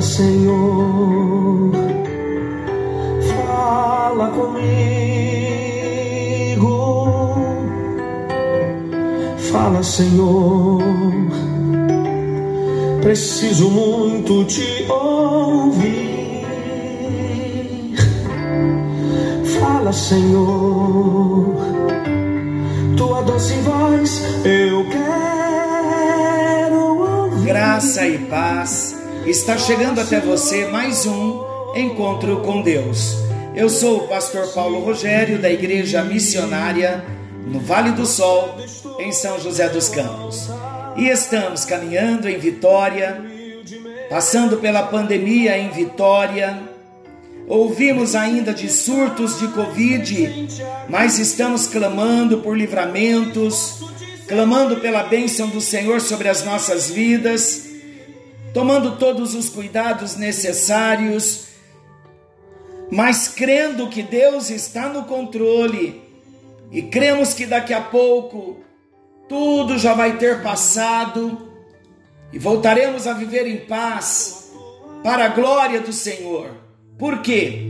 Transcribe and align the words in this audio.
Fala, 0.00 0.12
Senhor, 0.12 1.72
fala 3.36 4.30
comigo. 4.30 4.64
Fala, 9.52 9.82
Senhor, 9.82 10.82
preciso 13.02 13.68
muito 13.68 14.46
te 14.46 14.86
ouvir. 14.88 16.46
Fala, 19.60 19.92
Senhor, 19.92 21.56
tua 22.96 23.20
doce 23.20 23.52
voz 23.56 24.22
eu 24.46 24.86
quero 24.88 26.78
ouvir. 26.96 27.44
Graça 27.44 28.06
e 28.08 28.16
paz. 28.16 28.99
Está 29.26 29.58
chegando 29.58 30.00
até 30.00 30.18
você 30.18 30.66
mais 30.66 31.04
um 31.04 31.44
encontro 31.76 32.40
com 32.40 32.62
Deus. 32.62 33.16
Eu 33.54 33.68
sou 33.68 33.98
o 33.98 34.08
pastor 34.08 34.48
Paulo 34.48 34.80
Rogério 34.80 35.38
da 35.38 35.50
Igreja 35.50 36.02
Missionária 36.02 37.04
no 37.46 37.60
Vale 37.60 37.92
do 37.92 38.06
Sol, 38.06 38.56
em 38.98 39.12
São 39.12 39.38
José 39.38 39.68
dos 39.68 39.88
Campos. 39.90 40.48
E 40.96 41.08
estamos 41.08 41.66
caminhando 41.66 42.28
em 42.28 42.38
Vitória, 42.38 43.22
passando 44.08 44.56
pela 44.56 44.84
pandemia 44.84 45.56
em 45.58 45.68
Vitória. 45.68 46.58
Ouvimos 47.46 48.14
ainda 48.14 48.54
de 48.54 48.70
surtos 48.70 49.38
de 49.38 49.48
Covid, 49.48 50.48
mas 50.88 51.18
estamos 51.18 51.66
clamando 51.66 52.38
por 52.38 52.56
livramentos, 52.56 53.82
clamando 54.26 54.76
pela 54.76 55.02
bênção 55.02 55.48
do 55.48 55.60
Senhor 55.60 56.00
sobre 56.00 56.28
as 56.28 56.42
nossas 56.42 56.90
vidas 56.90 57.69
tomando 58.52 58.96
todos 58.96 59.34
os 59.34 59.48
cuidados 59.48 60.16
necessários, 60.16 61.46
mas 62.90 63.28
crendo 63.28 63.88
que 63.88 64.02
Deus 64.02 64.50
está 64.50 64.88
no 64.88 65.04
controle 65.04 66.02
e 66.72 66.82
cremos 66.82 67.34
que 67.34 67.46
daqui 67.46 67.72
a 67.72 67.80
pouco 67.80 68.58
tudo 69.28 69.78
já 69.78 69.94
vai 69.94 70.18
ter 70.18 70.42
passado 70.42 71.48
e 72.32 72.38
voltaremos 72.38 73.06
a 73.06 73.12
viver 73.12 73.46
em 73.46 73.58
paz 73.58 74.52
para 75.02 75.26
a 75.26 75.28
glória 75.28 75.80
do 75.80 75.92
Senhor. 75.92 76.50
Por 76.98 77.22
quê? 77.22 77.66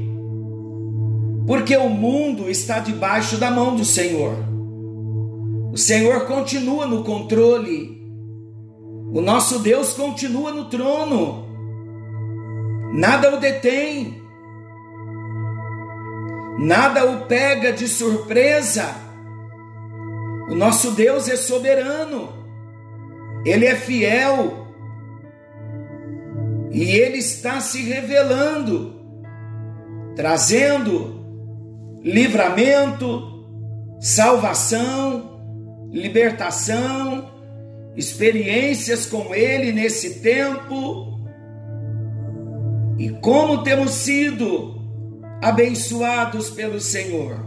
Porque 1.46 1.76
o 1.76 1.88
mundo 1.88 2.48
está 2.48 2.78
debaixo 2.78 3.36
da 3.36 3.50
mão 3.50 3.76
do 3.76 3.84
Senhor. 3.84 4.34
O 5.72 5.76
Senhor 5.76 6.26
continua 6.26 6.86
no 6.86 7.04
controle 7.04 7.99
o 9.12 9.20
nosso 9.20 9.58
Deus 9.58 9.92
continua 9.92 10.52
no 10.52 10.66
trono, 10.66 11.44
nada 12.92 13.34
o 13.34 13.40
detém, 13.40 14.22
nada 16.60 17.04
o 17.04 17.26
pega 17.26 17.72
de 17.72 17.88
surpresa. 17.88 18.94
O 20.48 20.54
nosso 20.54 20.92
Deus 20.92 21.28
é 21.28 21.36
soberano, 21.36 22.28
ele 23.44 23.66
é 23.66 23.74
fiel. 23.74 24.68
E 26.70 26.84
ele 26.84 27.18
está 27.18 27.60
se 27.60 27.82
revelando, 27.82 28.94
trazendo 30.14 31.20
livramento, 32.00 33.44
salvação, 33.98 35.40
libertação 35.90 37.39
experiências 37.96 39.06
com 39.06 39.34
Ele 39.34 39.72
nesse 39.72 40.20
tempo 40.20 41.18
e 42.98 43.08
como 43.08 43.62
temos 43.62 43.92
sido 43.92 44.80
abençoados 45.42 46.50
pelo 46.50 46.80
Senhor. 46.80 47.44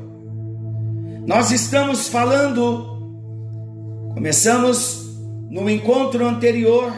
Nós 1.25 1.51
estamos 1.51 2.07
falando, 2.07 4.11
começamos 4.13 5.03
no 5.49 5.69
encontro 5.69 6.25
anterior 6.25 6.91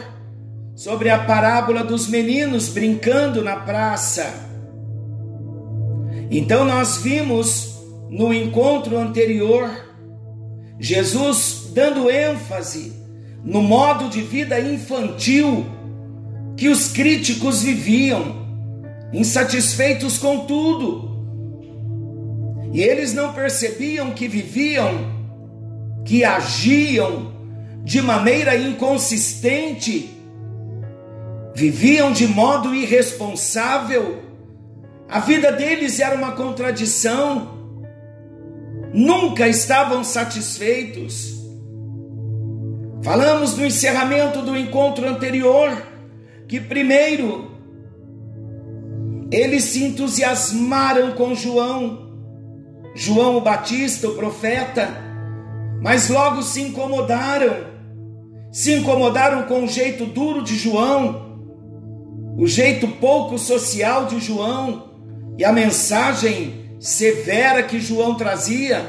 sobre 0.74 1.10
a 1.10 1.24
parábola 1.24 1.84
dos 1.84 2.08
meninos 2.08 2.68
brincando 2.68 3.42
na 3.42 3.56
praça. 3.56 4.46
Então 6.30 6.64
nós 6.64 6.96
vimos 6.96 7.78
no 8.08 8.32
encontro 8.32 8.98
anterior 8.98 9.86
Jesus 10.78 11.70
dando 11.72 12.10
ênfase 12.10 12.92
no 13.44 13.62
modo 13.62 14.08
de 14.08 14.22
vida 14.22 14.58
infantil 14.60 15.66
que 16.56 16.68
os 16.68 16.88
críticos 16.88 17.62
viviam, 17.62 18.46
insatisfeitos 19.12 20.18
com 20.18 20.46
tudo. 20.46 21.14
E 22.72 22.82
eles 22.82 23.12
não 23.12 23.32
percebiam 23.32 24.10
que 24.10 24.26
viviam, 24.26 24.90
que 26.04 26.24
agiam 26.24 27.32
de 27.84 28.02
maneira 28.02 28.56
inconsistente, 28.56 30.10
viviam 31.54 32.10
de 32.10 32.26
modo 32.26 32.74
irresponsável. 32.74 34.22
A 35.08 35.20
vida 35.20 35.52
deles 35.52 36.00
era 36.00 36.16
uma 36.16 36.32
contradição, 36.32 37.56
nunca 38.92 39.46
estavam 39.46 40.02
satisfeitos. 40.02 41.35
Falamos 43.06 43.56
no 43.56 43.64
encerramento 43.64 44.42
do 44.42 44.56
encontro 44.56 45.08
anterior 45.08 45.70
que 46.48 46.58
primeiro 46.58 47.52
eles 49.30 49.62
se 49.62 49.84
entusiasmaram 49.84 51.12
com 51.12 51.32
João, 51.32 52.10
João 52.96 53.36
o 53.36 53.40
Batista, 53.40 54.08
o 54.08 54.16
profeta, 54.16 54.88
mas 55.80 56.08
logo 56.08 56.42
se 56.42 56.60
incomodaram, 56.60 57.68
se 58.50 58.72
incomodaram 58.72 59.44
com 59.44 59.62
o 59.62 59.68
jeito 59.68 60.04
duro 60.06 60.42
de 60.42 60.56
João, 60.56 61.38
o 62.36 62.44
jeito 62.44 62.88
pouco 62.88 63.38
social 63.38 64.06
de 64.06 64.18
João 64.18 64.90
e 65.38 65.44
a 65.44 65.52
mensagem 65.52 66.76
severa 66.80 67.62
que 67.62 67.78
João 67.78 68.16
trazia. 68.16 68.84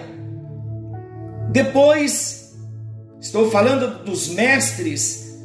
Depois 1.52 2.37
Estou 3.20 3.50
falando 3.50 4.04
dos 4.04 4.30
mestres, 4.30 5.36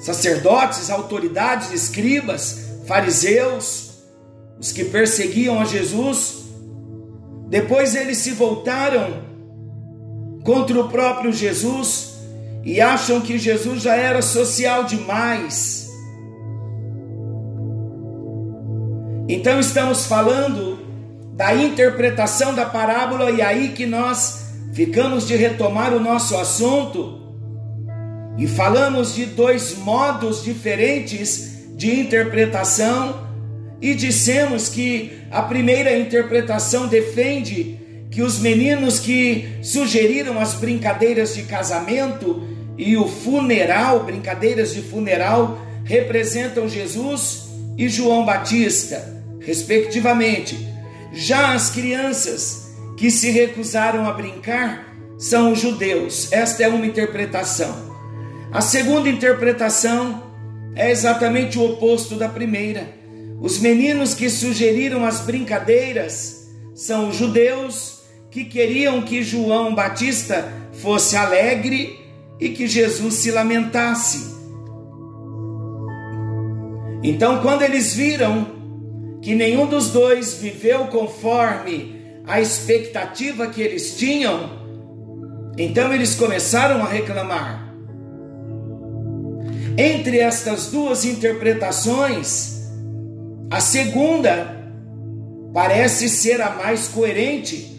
sacerdotes, 0.00 0.90
autoridades, 0.90 1.70
escribas, 1.72 2.60
fariseus, 2.86 3.90
os 4.58 4.72
que 4.72 4.84
perseguiam 4.84 5.60
a 5.60 5.64
Jesus. 5.64 6.44
Depois 7.48 7.94
eles 7.94 8.18
se 8.18 8.30
voltaram 8.30 9.22
contra 10.42 10.80
o 10.80 10.88
próprio 10.88 11.32
Jesus 11.32 12.14
e 12.64 12.80
acham 12.80 13.20
que 13.20 13.38
Jesus 13.38 13.82
já 13.82 13.94
era 13.94 14.22
social 14.22 14.84
demais. 14.84 15.90
Então 19.28 19.60
estamos 19.60 20.06
falando 20.06 20.78
da 21.34 21.54
interpretação 21.54 22.54
da 22.54 22.66
parábola 22.66 23.30
e 23.30 23.40
aí 23.40 23.68
que 23.68 23.86
nós 23.86 24.51
ficamos 24.72 25.26
de 25.26 25.36
retomar 25.36 25.94
o 25.94 26.00
nosso 26.00 26.36
assunto 26.36 27.20
e 28.38 28.46
falamos 28.46 29.14
de 29.14 29.26
dois 29.26 29.76
modos 29.76 30.42
diferentes 30.42 31.76
de 31.76 32.00
interpretação 32.00 33.26
e 33.80 33.94
dissemos 33.94 34.68
que 34.68 35.12
a 35.30 35.42
primeira 35.42 35.96
interpretação 35.98 36.86
defende 36.86 37.78
que 38.10 38.22
os 38.22 38.38
meninos 38.38 38.98
que 39.00 39.58
sugeriram 39.62 40.38
as 40.38 40.54
brincadeiras 40.54 41.34
de 41.34 41.42
casamento 41.42 42.46
e 42.76 42.96
o 42.96 43.06
funeral, 43.06 44.04
brincadeiras 44.04 44.74
de 44.74 44.82
funeral, 44.82 45.58
representam 45.84 46.68
Jesus 46.68 47.48
e 47.76 47.88
João 47.88 48.24
Batista, 48.24 49.22
respectivamente. 49.40 50.68
Já 51.12 51.54
as 51.54 51.70
crianças 51.70 52.61
que 52.96 53.10
se 53.10 53.30
recusaram 53.30 54.06
a 54.06 54.12
brincar 54.12 54.92
são 55.18 55.52
os 55.52 55.60
judeus. 55.60 56.32
Esta 56.32 56.64
é 56.64 56.68
uma 56.68 56.86
interpretação. 56.86 57.92
A 58.52 58.60
segunda 58.60 59.08
interpretação 59.08 60.22
é 60.74 60.90
exatamente 60.90 61.58
o 61.58 61.64
oposto 61.64 62.16
da 62.16 62.28
primeira. 62.28 62.88
Os 63.40 63.58
meninos 63.58 64.14
que 64.14 64.28
sugeriram 64.28 65.04
as 65.04 65.20
brincadeiras 65.20 66.48
são 66.74 67.08
os 67.08 67.16
judeus 67.16 68.02
que 68.30 68.44
queriam 68.44 69.02
que 69.02 69.22
João 69.22 69.74
Batista 69.74 70.50
fosse 70.72 71.16
alegre 71.16 71.98
e 72.40 72.48
que 72.48 72.66
Jesus 72.66 73.14
se 73.14 73.30
lamentasse. 73.30 74.32
Então, 77.02 77.42
quando 77.42 77.62
eles 77.62 77.94
viram 77.94 78.46
que 79.20 79.34
nenhum 79.34 79.66
dos 79.66 79.90
dois 79.90 80.34
viveu 80.34 80.86
conforme 80.86 82.01
a 82.26 82.40
expectativa 82.40 83.46
que 83.48 83.60
eles 83.60 83.96
tinham, 83.96 84.50
então 85.58 85.92
eles 85.92 86.14
começaram 86.14 86.82
a 86.82 86.88
reclamar. 86.88 87.74
Entre 89.76 90.18
estas 90.18 90.66
duas 90.70 91.04
interpretações, 91.04 92.62
A 93.52 93.60
segunda 93.60 94.56
parece 95.52 96.08
ser 96.08 96.40
a 96.40 96.52
mais 96.52 96.88
coerente, 96.88 97.78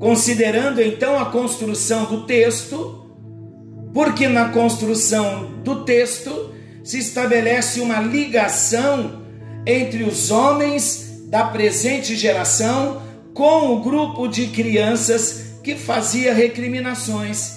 considerando 0.00 0.82
então 0.82 1.16
a 1.16 1.26
construção 1.26 2.06
do 2.06 2.26
texto, 2.26 3.08
porque 3.94 4.26
na 4.26 4.48
construção 4.48 5.60
do 5.62 5.84
texto 5.84 6.52
se 6.82 6.98
estabelece 6.98 7.78
uma 7.78 8.00
ligação 8.00 9.22
entre 9.64 10.02
os 10.02 10.32
homens 10.32 11.22
da 11.28 11.44
presente 11.44 12.16
geração 12.16 13.00
com 13.36 13.74
o 13.74 13.80
grupo 13.80 14.26
de 14.26 14.46
crianças 14.46 15.58
que 15.62 15.76
fazia 15.76 16.32
recriminações. 16.32 17.52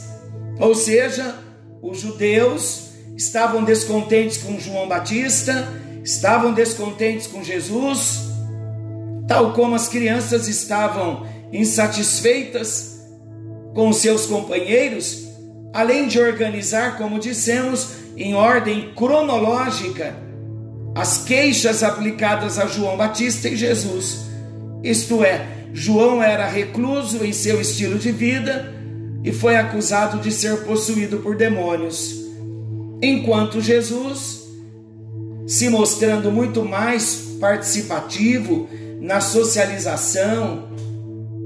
Ou 0.59 0.75
seja, 0.75 1.35
os 1.81 2.01
judeus 2.01 2.89
estavam 3.15 3.63
descontentes 3.63 4.39
com 4.39 4.59
João 4.59 4.89
Batista, 4.89 5.69
estavam 6.03 6.53
descontentes 6.53 7.27
com 7.27 7.41
Jesus, 7.41 8.19
tal 9.25 9.53
como 9.53 9.73
as 9.73 9.87
crianças 9.87 10.49
estavam 10.49 11.25
insatisfeitas 11.49 12.99
com 13.73 13.93
seus 13.93 14.25
companheiros, 14.25 15.29
além 15.73 16.09
de 16.09 16.19
organizar, 16.19 16.97
como 16.97 17.19
dissemos, 17.19 17.91
em 18.17 18.35
ordem 18.35 18.91
cronológica, 18.93 20.13
as 20.93 21.19
queixas 21.19 21.83
aplicadas 21.83 22.59
a 22.59 22.65
João 22.65 22.97
Batista 22.97 23.47
e 23.47 23.55
Jesus. 23.55 24.27
Isto 24.83 25.23
é, 25.23 25.58
João 25.73 26.21
era 26.21 26.47
recluso 26.47 27.23
em 27.23 27.31
seu 27.31 27.61
estilo 27.61 27.97
de 27.97 28.11
vida 28.11 28.73
e 29.23 29.31
foi 29.31 29.55
acusado 29.55 30.19
de 30.19 30.31
ser 30.31 30.63
possuído 30.63 31.19
por 31.19 31.35
demônios, 31.35 32.15
enquanto 33.01 33.61
Jesus, 33.61 34.47
se 35.45 35.69
mostrando 35.69 36.31
muito 36.31 36.63
mais 36.63 37.37
participativo 37.39 38.67
na 38.99 39.21
socialização, 39.21 40.69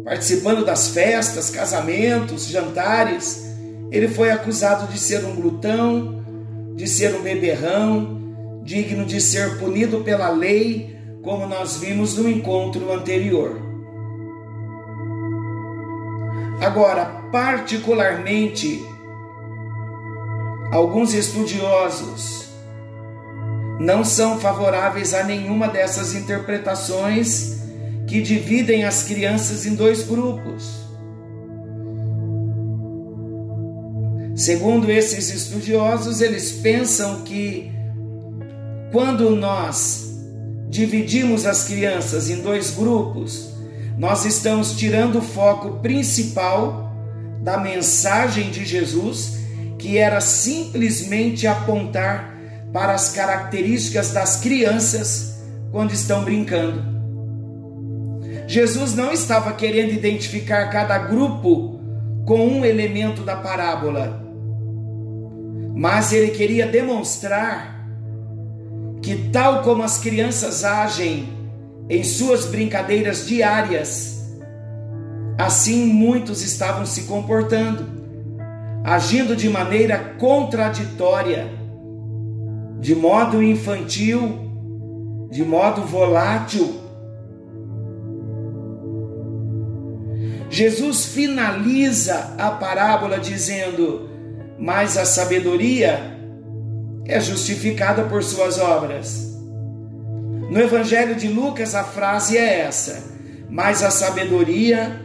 participando 0.04 0.66
das 0.66 0.90
festas, 0.90 1.50
casamentos, 1.50 2.48
jantares, 2.48 3.44
ele 3.92 4.08
foi 4.08 4.32
acusado 4.32 4.92
de 4.92 5.00
ser 5.00 5.24
um 5.24 5.36
glutão, 5.36 6.24
de 6.76 6.88
ser 6.88 7.16
um 7.16 7.22
beberrão, 7.22 8.22
digno 8.64 9.06
de 9.06 9.22
ser 9.22 9.58
punido 9.60 10.02
pela 10.02 10.30
lei, 10.30 10.98
como 11.22 11.48
nós 11.48 11.78
vimos 11.78 12.18
no 12.18 12.30
encontro 12.30 12.92
anterior. 12.92 13.63
Agora, 16.64 17.04
particularmente, 17.30 18.82
alguns 20.72 21.14
estudiosos 21.14 22.48
não 23.82 24.06
são 24.06 24.40
favoráveis 24.40 25.14
a 25.14 25.26
nenhuma 25.26 25.68
dessas 25.68 26.16
interpretações 26.16 27.58
que 28.08 28.22
dividem 28.22 28.86
as 28.86 29.04
crianças 29.04 29.66
em 29.66 29.76
dois 29.76 30.04
grupos. 30.04 30.88
Segundo 34.34 34.90
esses 34.90 35.34
estudiosos, 35.34 36.22
eles 36.22 36.54
pensam 36.54 37.24
que 37.24 37.70
quando 38.90 39.36
nós 39.36 40.18
dividimos 40.70 41.46
as 41.46 41.66
crianças 41.66 42.30
em 42.30 42.42
dois 42.42 42.72
grupos, 42.72 43.53
nós 43.98 44.26
estamos 44.26 44.74
tirando 44.74 45.20
o 45.20 45.22
foco 45.22 45.80
principal 45.80 46.92
da 47.42 47.58
mensagem 47.58 48.50
de 48.50 48.66
Jesus, 48.66 49.38
que 49.78 49.98
era 49.98 50.22
simplesmente 50.22 51.46
apontar 51.46 52.34
para 52.72 52.94
as 52.94 53.10
características 53.10 54.12
das 54.12 54.38
crianças 54.38 55.44
quando 55.72 55.92
estão 55.92 56.24
brincando. 56.24 56.94
Jesus 58.48 58.96
não 58.96 59.12
estava 59.12 59.54
querendo 59.54 59.92
identificar 59.92 60.70
cada 60.70 60.98
grupo 60.98 61.80
com 62.26 62.48
um 62.48 62.66
elemento 62.66 63.22
da 63.22 63.36
parábola, 63.36 64.22
mas 65.76 66.12
ele 66.12 66.32
queria 66.32 66.66
demonstrar 66.66 67.74
que, 69.02 69.30
tal 69.32 69.62
como 69.64 69.84
as 69.84 69.98
crianças 69.98 70.64
agem 70.64 71.43
em 71.90 72.04
suas 72.04 72.46
brincadeiras 72.46 73.28
diárias, 73.28 74.24
assim 75.38 75.86
muitos 75.86 76.42
estavam 76.42 76.86
se 76.86 77.04
comportando, 77.04 77.86
agindo 78.84 79.36
de 79.36 79.50
maneira 79.50 79.98
contraditória, 80.18 81.48
de 82.80 82.96
modo 82.96 83.42
infantil, 83.42 84.40
de 85.30 85.44
modo 85.44 85.82
volátil. 85.84 86.82
Jesus 90.50 91.06
finaliza 91.06 92.36
a 92.38 92.52
parábola 92.52 93.20
dizendo: 93.20 94.10
Mas 94.60 94.98
a 94.98 95.06
sabedoria 95.06 96.14
é 97.06 97.20
justificada 97.20 98.04
por 98.04 98.24
suas 98.24 98.60
obras. 98.60 99.33
No 100.54 100.62
Evangelho 100.62 101.16
de 101.16 101.28
Lucas, 101.28 101.74
a 101.74 101.84
frase 101.84 102.38
é 102.38 102.60
essa: 102.60 103.06
Mas 103.50 103.82
a 103.82 103.90
sabedoria 103.90 105.02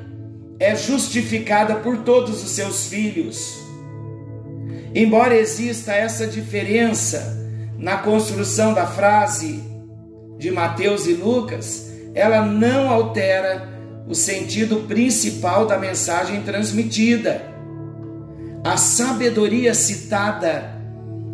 é 0.61 0.77
justificada 0.77 1.77
por 1.77 2.05
todos 2.05 2.45
os 2.45 2.51
seus 2.51 2.85
filhos. 2.89 3.59
Embora 4.95 5.35
exista 5.35 5.95
essa 5.95 6.27
diferença 6.27 7.35
na 7.79 7.97
construção 7.97 8.75
da 8.75 8.87
frase 8.87 9.65
de 10.37 10.51
Mateus 10.51 11.07
e 11.07 11.15
Lucas, 11.15 11.93
ela 12.15 12.45
não 12.45 12.91
altera 12.91 13.71
o 14.07 14.15
sentido 14.15 14.87
principal 14.87 15.65
da 15.65 15.79
mensagem 15.79 16.43
transmitida. 16.43 17.43
A 18.63 18.77
sabedoria 18.77 19.73
citada 19.73 20.79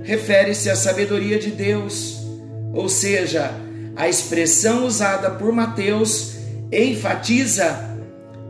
refere-se 0.05 0.71
à 0.71 0.77
sabedoria 0.77 1.37
de 1.37 1.51
Deus, 1.51 2.25
ou 2.73 2.89
seja, 2.89 3.64
a 3.97 4.09
expressão 4.09 4.87
usada 4.87 5.31
por 5.31 5.53
Mateus 5.53 6.35
enfatiza 6.73 7.95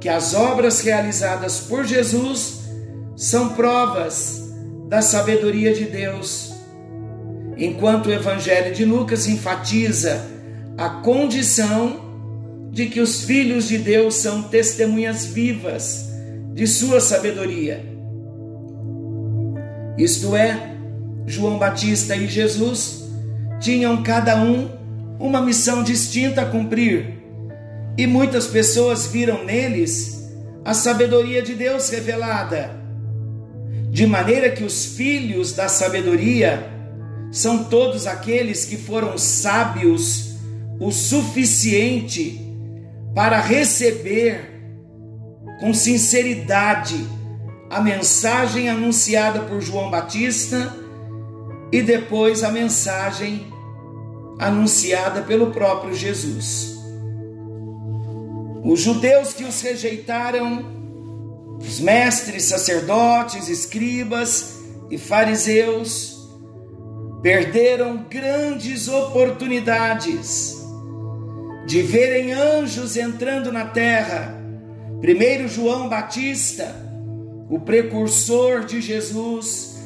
que 0.00 0.08
as 0.08 0.34
obras 0.34 0.80
realizadas 0.80 1.60
por 1.60 1.84
Jesus 1.84 2.60
são 3.16 3.50
provas 3.50 4.52
da 4.88 5.00
sabedoria 5.00 5.74
de 5.74 5.84
Deus, 5.84 6.52
enquanto 7.56 8.06
o 8.06 8.12
Evangelho 8.12 8.74
de 8.74 8.84
Lucas 8.84 9.26
enfatiza 9.26 10.24
a 10.76 10.88
condição 10.88 12.04
de 12.70 12.86
que 12.86 13.00
os 13.00 13.22
filhos 13.22 13.68
de 13.68 13.78
Deus 13.78 14.16
são 14.16 14.42
testemunhas 14.42 15.24
vivas 15.26 16.08
de 16.52 16.66
sua 16.66 17.00
sabedoria. 17.00 17.84
Isto 19.96 20.34
é, 20.34 20.74
João 21.26 21.58
Batista 21.58 22.16
e 22.16 22.26
Jesus 22.26 23.04
tinham 23.60 24.02
cada 24.02 24.36
um 24.36 24.68
uma 25.24 25.40
missão 25.40 25.82
distinta 25.82 26.42
a 26.42 26.46
cumprir, 26.46 27.14
e 27.96 28.06
muitas 28.06 28.46
pessoas 28.46 29.06
viram 29.06 29.42
neles 29.42 30.30
a 30.62 30.74
sabedoria 30.74 31.40
de 31.40 31.54
Deus 31.54 31.88
revelada, 31.88 32.78
de 33.90 34.06
maneira 34.06 34.50
que 34.50 34.62
os 34.62 34.84
filhos 34.84 35.52
da 35.52 35.66
sabedoria 35.66 36.70
são 37.32 37.64
todos 37.64 38.06
aqueles 38.06 38.66
que 38.66 38.76
foram 38.76 39.16
sábios 39.16 40.34
o 40.78 40.92
suficiente 40.92 42.38
para 43.14 43.40
receber 43.40 44.60
com 45.58 45.72
sinceridade 45.72 47.02
a 47.70 47.80
mensagem 47.80 48.68
anunciada 48.68 49.40
por 49.40 49.62
João 49.62 49.90
Batista 49.90 50.76
e 51.72 51.80
depois 51.80 52.44
a 52.44 52.50
mensagem 52.50 53.53
anunciada 54.38 55.22
pelo 55.22 55.50
próprio 55.50 55.94
Jesus. 55.94 56.74
Os 58.64 58.80
judeus 58.80 59.34
que 59.34 59.44
os 59.44 59.60
rejeitaram, 59.60 60.64
os 61.60 61.80
mestres, 61.80 62.44
sacerdotes, 62.44 63.48
escribas 63.48 64.58
e 64.90 64.96
fariseus, 64.98 66.14
perderam 67.22 68.06
grandes 68.08 68.88
oportunidades 68.88 70.56
de 71.66 71.82
verem 71.82 72.32
anjos 72.32 72.96
entrando 72.96 73.52
na 73.52 73.66
terra. 73.66 74.34
Primeiro 75.00 75.48
João 75.48 75.88
Batista, 75.88 76.74
o 77.48 77.60
precursor 77.60 78.64
de 78.64 78.80
Jesus, 78.80 79.76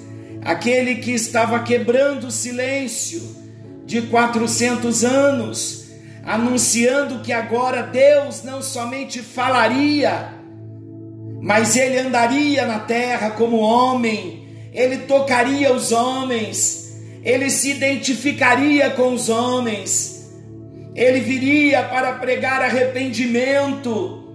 aquele 0.43 0.97
que 0.97 1.13
estava 1.13 1.61
quebrando 1.61 2.29
o 2.29 2.31
silêncio 2.31 3.48
de 3.89 4.03
400 4.03 5.03
anos, 5.03 5.89
anunciando 6.23 7.21
que 7.21 7.33
agora 7.33 7.83
Deus 7.83 8.45
não 8.45 8.61
somente 8.61 9.23
falaria, 9.23 10.29
mas 11.41 11.75
ele 11.75 11.99
andaria 11.99 12.67
na 12.67 12.81
terra 12.81 13.31
como 13.31 13.57
homem, 13.57 14.47
ele 14.75 14.99
tocaria 14.99 15.73
os 15.73 15.91
homens, 15.91 17.01
ele 17.25 17.49
se 17.49 17.71
identificaria 17.71 18.91
com 18.91 19.15
os 19.15 19.31
homens, 19.31 20.31
ele 20.95 21.21
viria 21.21 21.83
para 21.85 22.13
pregar 22.13 22.61
arrependimento. 22.61 24.35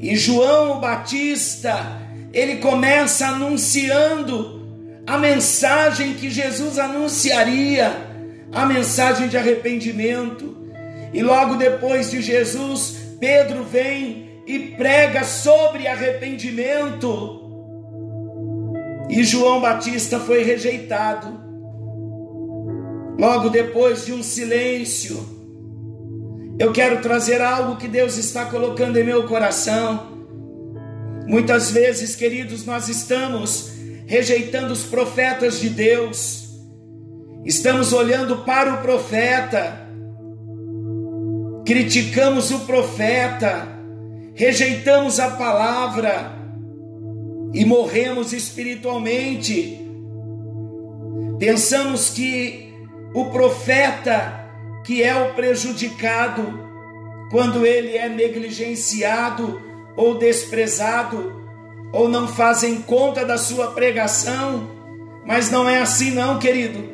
E 0.00 0.14
João 0.14 0.78
Batista, 0.78 2.00
ele 2.32 2.58
começa 2.58 3.26
anunciando 3.26 4.62
a 5.04 5.18
mensagem 5.18 6.14
que 6.14 6.30
Jesus 6.30 6.78
anunciaria, 6.78 8.13
a 8.54 8.64
mensagem 8.66 9.28
de 9.28 9.36
arrependimento. 9.36 10.56
E 11.12 11.22
logo 11.22 11.56
depois 11.56 12.10
de 12.10 12.22
Jesus, 12.22 12.96
Pedro 13.20 13.64
vem 13.64 14.42
e 14.46 14.58
prega 14.76 15.24
sobre 15.24 15.86
arrependimento. 15.86 17.40
E 19.08 19.22
João 19.22 19.60
Batista 19.60 20.18
foi 20.18 20.42
rejeitado. 20.42 21.42
Logo 23.18 23.48
depois 23.48 24.04
de 24.06 24.12
um 24.12 24.22
silêncio, 24.22 25.34
eu 26.58 26.72
quero 26.72 27.00
trazer 27.00 27.40
algo 27.40 27.76
que 27.76 27.88
Deus 27.88 28.16
está 28.16 28.46
colocando 28.46 28.96
em 28.96 29.04
meu 29.04 29.26
coração. 29.26 30.14
Muitas 31.26 31.70
vezes, 31.70 32.14
queridos, 32.16 32.66
nós 32.66 32.88
estamos 32.88 33.72
rejeitando 34.06 34.72
os 34.72 34.84
profetas 34.84 35.58
de 35.60 35.68
Deus, 35.68 36.43
estamos 37.44 37.92
olhando 37.92 38.38
para 38.38 38.74
o 38.74 38.78
profeta, 38.78 39.88
criticamos 41.64 42.50
o 42.50 42.60
profeta, 42.60 43.68
rejeitamos 44.34 45.20
a 45.20 45.30
palavra 45.30 46.32
e 47.52 47.64
morremos 47.64 48.32
espiritualmente. 48.32 49.80
Pensamos 51.38 52.10
que 52.10 52.72
o 53.14 53.26
profeta 53.26 54.44
que 54.84 55.02
é 55.02 55.14
o 55.14 55.34
prejudicado 55.34 56.62
quando 57.30 57.66
ele 57.66 57.96
é 57.96 58.08
negligenciado 58.08 59.60
ou 59.96 60.18
desprezado 60.18 61.32
ou 61.92 62.08
não 62.08 62.28
fazem 62.28 62.82
conta 62.82 63.24
da 63.24 63.38
sua 63.38 63.70
pregação, 63.70 64.68
mas 65.24 65.50
não 65.50 65.68
é 65.68 65.80
assim 65.80 66.10
não, 66.10 66.38
querido. 66.38 66.93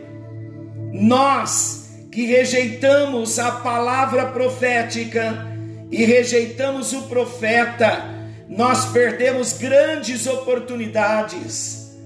Nós 0.92 1.88
que 2.10 2.26
rejeitamos 2.26 3.38
a 3.38 3.52
palavra 3.52 4.26
profética 4.26 5.46
e 5.90 6.04
rejeitamos 6.04 6.92
o 6.92 7.02
profeta, 7.02 8.04
nós 8.48 8.86
perdemos 8.86 9.52
grandes 9.52 10.26
oportunidades. 10.26 11.96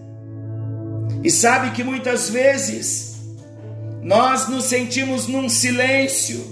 E 1.22 1.30
sabe 1.30 1.70
que 1.70 1.82
muitas 1.82 2.28
vezes 2.28 3.16
nós 4.02 4.48
nos 4.48 4.64
sentimos 4.64 5.26
num 5.26 5.48
silêncio, 5.48 6.44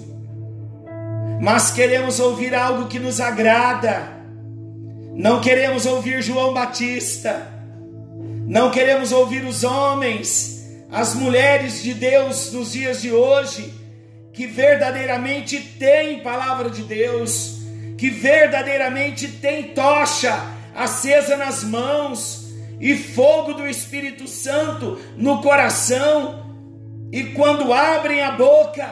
mas 1.40 1.70
queremos 1.70 2.20
ouvir 2.20 2.54
algo 2.54 2.88
que 2.88 2.98
nos 2.98 3.20
agrada 3.20 4.22
não 5.14 5.42
queremos 5.42 5.84
ouvir 5.84 6.22
João 6.22 6.54
Batista, 6.54 7.46
não 8.46 8.70
queremos 8.70 9.12
ouvir 9.12 9.44
os 9.44 9.62
homens, 9.62 10.51
as 10.92 11.14
mulheres 11.14 11.82
de 11.82 11.94
Deus 11.94 12.52
nos 12.52 12.72
dias 12.72 13.00
de 13.00 13.11
hoje, 13.11 13.72
que 14.30 14.46
verdadeiramente 14.46 15.58
têm 15.58 16.20
palavra 16.20 16.68
de 16.68 16.82
Deus, 16.82 17.62
que 17.96 18.11
verdadeiramente 18.11 19.26
têm 19.26 19.68
tocha 19.68 20.38
acesa 20.75 21.37
nas 21.37 21.64
mãos 21.64 22.52
e 22.78 22.94
fogo 22.94 23.54
do 23.54 23.66
Espírito 23.66 24.28
Santo 24.28 24.99
no 25.16 25.40
coração, 25.40 26.42
e 27.11 27.25
quando 27.25 27.72
abrem 27.72 28.22
a 28.22 28.32
boca, 28.32 28.88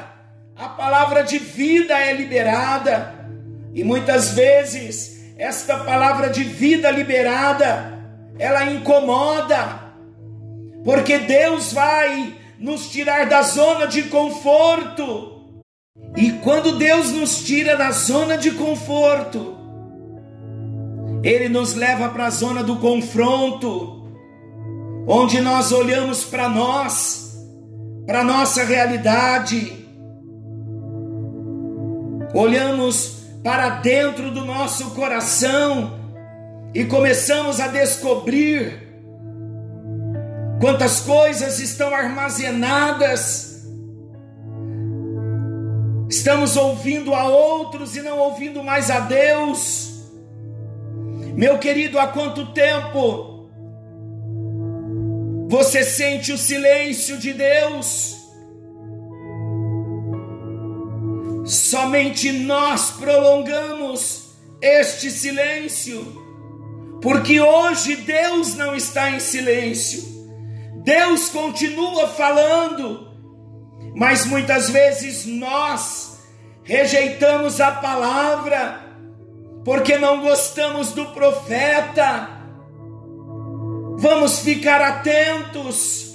a 0.57 0.69
palavra 0.69 1.23
de 1.23 1.39
vida 1.39 1.99
é 1.99 2.15
liberada, 2.15 3.15
e 3.75 3.85
muitas 3.85 4.31
vezes 4.31 5.35
esta 5.37 5.79
palavra 5.79 6.31
de 6.31 6.45
vida 6.45 6.91
liberada, 6.91 7.99
ela 8.39 8.65
incomoda, 8.65 9.90
porque 10.85 11.19
Deus 11.19 11.73
vai 11.73 12.35
nos 12.59 12.91
tirar 12.91 13.27
da 13.27 13.43
zona 13.43 13.87
de 13.87 14.05
conforto. 14.05 15.39
E 16.17 16.33
quando 16.45 16.77
Deus 16.77 17.11
nos 17.13 17.43
tira 17.45 17.77
da 17.77 17.91
zona 17.91 18.37
de 18.37 18.53
conforto, 18.53 19.57
Ele 21.23 21.49
nos 21.49 21.75
leva 21.75 22.09
para 22.09 22.27
a 22.27 22.31
zona 22.31 22.63
do 22.63 22.77
confronto, 22.77 24.09
onde 25.07 25.41
nós 25.41 25.73
olhamos 25.73 26.25
para 26.25 26.49
nós, 26.49 27.39
para 28.07 28.25
nossa 28.25 28.65
realidade, 28.65 29.81
olhamos 32.35 33.21
para 33.43 33.71
dentro 33.81 34.31
do 34.31 34.45
nosso 34.45 34.91
coração 34.91 35.99
e 36.75 36.85
começamos 36.85 37.59
a 37.59 37.69
descobrir 37.69 38.80
quantas 40.61 41.01
coisas 41.01 41.59
estão 41.59 41.95
armazenadas. 41.95 43.65
Estamos 46.09 46.57
ouvindo 46.57 47.15
a 47.15 47.25
outros 47.25 47.97
e 47.97 48.03
não 48.03 48.19
ouvindo 48.19 48.63
mais 48.63 48.91
a 48.91 49.01
Deus. 49.01 49.91
Meu 51.35 51.59
querido, 51.59 51.99
há 51.99 52.09
quanto 52.09 52.53
tempo 52.53 53.49
você 55.49 55.83
sente 55.83 56.33
o 56.33 56.39
silêncio 56.39 57.17
de 57.17 57.33
Deus? 57.33 58.17
Somente 61.47 62.31
nós 62.33 62.91
prolongamos 62.91 64.35
este 64.61 65.11
silêncio, 65.11 66.05
porque 67.01 67.41
hoje 67.41 67.97
Deus 67.97 68.55
não 68.55 68.77
está 68.77 69.11
em 69.11 69.21
silêncio, 69.21 70.10
Deus 70.83 71.29
continua 71.29 72.09
falando, 72.09 73.09
mas 73.95 74.25
muitas 74.25 74.71
vezes 74.71 75.27
nós 75.27 76.21
rejeitamos 76.65 77.61
a 77.61 77.71
palavra, 77.71 78.81
porque 79.65 79.99
não 79.99 80.23
gostamos 80.23 80.93
do 80.93 81.07
profeta. 81.07 82.31
Vamos 83.99 84.39
ficar 84.39 84.81
atentos, 84.81 86.15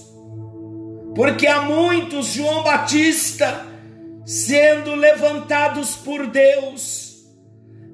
porque 1.16 1.46
há 1.46 1.62
muitos, 1.62 2.34
João 2.34 2.64
Batista, 2.64 3.68
sendo 4.26 4.96
levantados 4.96 5.96
por 5.96 6.26
Deus 6.26 7.24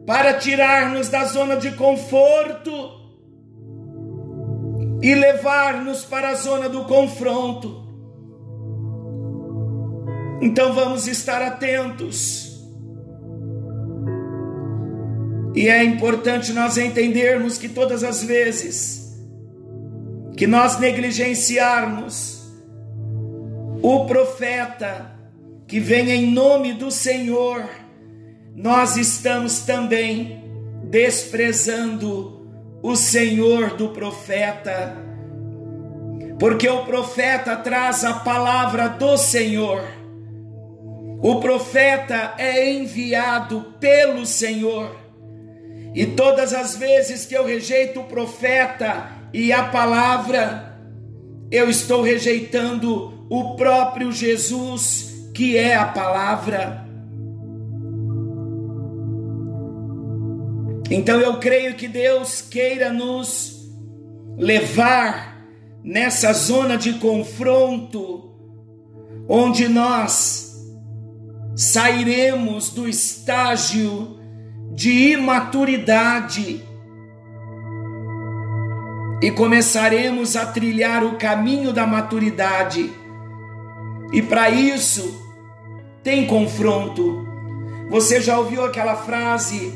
para 0.08 0.36
tirar-nos 0.36 1.10
da 1.10 1.26
zona 1.26 1.58
de 1.58 1.72
conforto 1.72 3.01
e 5.02 5.16
levar-nos 5.16 6.04
para 6.06 6.30
a 6.30 6.36
zona 6.36 6.70
do 6.70 6.86
confronto. 6.86 7.88
Então 10.42 10.74
vamos 10.74 11.08
estar 11.08 11.42
atentos. 11.42 12.52
E 15.56 15.68
é 15.68 15.84
importante 15.84 16.54
nós 16.54 16.78
entendermos 16.78 17.58
que 17.58 17.68
todas 17.68 18.04
as 18.04 18.24
vezes 18.24 19.02
que 20.38 20.48
nós 20.48 20.80
negligenciarmos 20.80 22.42
o 23.84 24.06
profeta, 24.06 25.12
que 25.68 25.80
vem 25.80 26.10
em 26.10 26.32
nome 26.32 26.74
do 26.74 26.90
Senhor, 26.90 27.70
nós 28.56 28.98
estamos 28.98 29.60
também 29.60 30.44
desprezando 30.90 32.41
o 32.82 32.96
Senhor 32.96 33.76
do 33.76 33.90
profeta, 33.90 34.98
porque 36.40 36.68
o 36.68 36.84
profeta 36.86 37.56
traz 37.56 38.04
a 38.04 38.16
palavra 38.16 38.90
do 38.90 39.18
Senhor. 39.18 39.84
O 41.22 41.40
profeta 41.40 42.34
é 42.38 42.72
enviado 42.72 43.76
pelo 43.80 44.26
Senhor. 44.26 44.96
E 45.94 46.06
todas 46.08 46.54
as 46.54 46.76
vezes 46.76 47.26
que 47.26 47.36
eu 47.36 47.46
rejeito 47.46 48.00
o 48.00 48.06
profeta 48.06 49.12
e 49.32 49.54
a 49.54 49.64
palavra, 49.66 50.80
eu 51.52 51.70
estou 51.70 52.02
rejeitando 52.02 53.28
o 53.30 53.56
próprio 53.56 54.12
Jesus 54.12 55.30
que 55.34 55.58
é 55.58 55.76
a 55.76 55.86
palavra. 55.86 56.81
Então 60.92 61.22
eu 61.22 61.38
creio 61.40 61.76
que 61.76 61.88
Deus 61.88 62.42
queira 62.42 62.92
nos 62.92 63.72
levar 64.38 65.42
nessa 65.82 66.34
zona 66.34 66.78
de 66.78 66.96
confronto, 66.96 68.30
onde 69.26 69.70
nós 69.70 70.54
sairemos 71.56 72.72
do 72.72 72.90
estágio 72.90 74.20
de 74.74 75.14
imaturidade 75.14 76.62
e 79.22 79.32
começaremos 79.32 80.36
a 80.36 80.46
trilhar 80.46 81.06
o 81.06 81.16
caminho 81.18 81.72
da 81.72 81.88
maturidade. 81.88 82.92
E 84.12 84.22
para 84.22 84.50
isso, 84.50 85.24
tem 86.04 86.28
confronto, 86.28 87.26
Você 87.90 88.22
já 88.22 88.38
ouviu 88.40 88.64
aquela 88.64 88.96
frase 88.96 89.74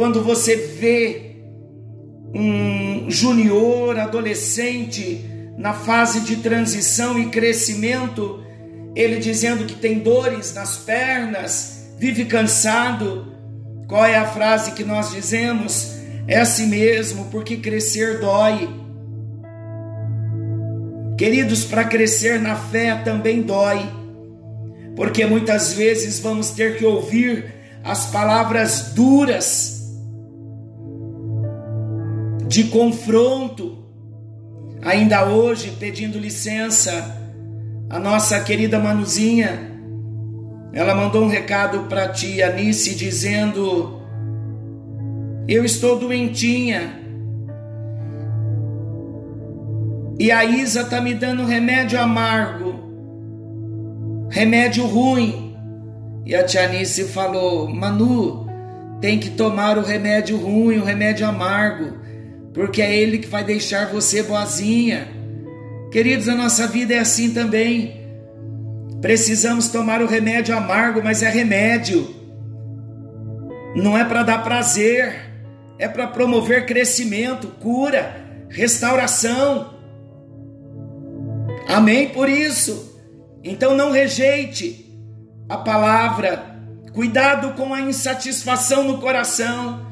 quando 0.00 0.22
você 0.22 0.56
vê 0.56 1.32
um 2.34 3.10
junior, 3.10 3.98
adolescente, 3.98 5.28
na 5.58 5.74
fase 5.74 6.20
de 6.20 6.36
transição 6.36 7.18
e 7.18 7.26
crescimento, 7.26 8.42
ele 8.96 9.18
dizendo 9.18 9.66
que 9.66 9.74
tem 9.74 9.98
dores 9.98 10.54
nas 10.54 10.78
pernas, 10.78 11.92
vive 11.98 12.24
cansado. 12.24 13.30
Qual 13.86 14.02
é 14.06 14.16
a 14.16 14.24
frase 14.24 14.72
que 14.72 14.84
nós 14.84 15.10
dizemos? 15.10 15.96
É 16.26 16.40
assim 16.40 16.68
mesmo, 16.68 17.26
porque 17.26 17.58
crescer 17.58 18.20
dói. 18.20 18.70
Queridos, 21.18 21.62
para 21.64 21.84
crescer 21.84 22.40
na 22.40 22.56
fé 22.56 22.94
também 23.04 23.42
dói, 23.42 23.86
porque 24.96 25.26
muitas 25.26 25.74
vezes 25.74 26.18
vamos 26.20 26.52
ter 26.52 26.78
que 26.78 26.86
ouvir 26.86 27.52
as 27.84 28.06
palavras 28.06 28.94
duras 28.94 29.78
de 32.50 32.64
confronto. 32.64 33.78
Ainda 34.82 35.24
hoje, 35.24 35.72
pedindo 35.78 36.18
licença, 36.18 37.16
a 37.88 37.98
nossa 37.98 38.38
querida 38.40 38.78
Manuzinha, 38.78 39.70
ela 40.72 40.94
mandou 40.94 41.24
um 41.24 41.28
recado 41.28 41.84
para 41.88 42.04
a 42.04 42.08
tia 42.08 42.48
Anice 42.50 42.94
dizendo: 42.94 44.02
Eu 45.48 45.64
estou 45.64 45.98
doentinha 45.98 47.00
E 50.20 50.30
a 50.30 50.44
Isa 50.44 50.84
tá 50.84 51.00
me 51.00 51.14
dando 51.14 51.46
remédio 51.46 51.98
amargo, 51.98 52.74
remédio 54.28 54.84
ruim. 54.84 55.56
E 56.26 56.34
a 56.34 56.44
tia 56.44 56.68
Nice 56.68 57.04
falou: 57.04 57.66
Manu, 57.66 58.46
tem 59.00 59.18
que 59.18 59.30
tomar 59.30 59.78
o 59.78 59.82
remédio 59.82 60.36
ruim, 60.36 60.76
o 60.76 60.84
remédio 60.84 61.26
amargo, 61.26 61.99
porque 62.52 62.82
é 62.82 62.96
ele 62.96 63.18
que 63.18 63.28
vai 63.28 63.44
deixar 63.44 63.90
você 63.90 64.22
boazinha. 64.22 65.08
Queridos, 65.90 66.28
a 66.28 66.34
nossa 66.34 66.66
vida 66.66 66.94
é 66.94 66.98
assim 66.98 67.32
também. 67.32 68.00
Precisamos 69.00 69.68
tomar 69.68 70.02
o 70.02 70.06
remédio 70.06 70.56
amargo, 70.56 71.00
mas 71.02 71.22
é 71.22 71.30
remédio. 71.30 72.14
Não 73.74 73.96
é 73.96 74.04
para 74.04 74.22
dar 74.22 74.42
prazer, 74.42 75.14
é 75.78 75.88
para 75.88 76.06
promover 76.06 76.66
crescimento, 76.66 77.48
cura, 77.60 78.44
restauração. 78.48 79.74
Amém 81.68 82.08
por 82.08 82.28
isso. 82.28 83.00
Então 83.42 83.76
não 83.76 83.90
rejeite 83.90 84.86
a 85.48 85.56
palavra. 85.56 86.50
Cuidado 86.92 87.54
com 87.54 87.72
a 87.72 87.80
insatisfação 87.80 88.84
no 88.84 88.98
coração. 88.98 89.89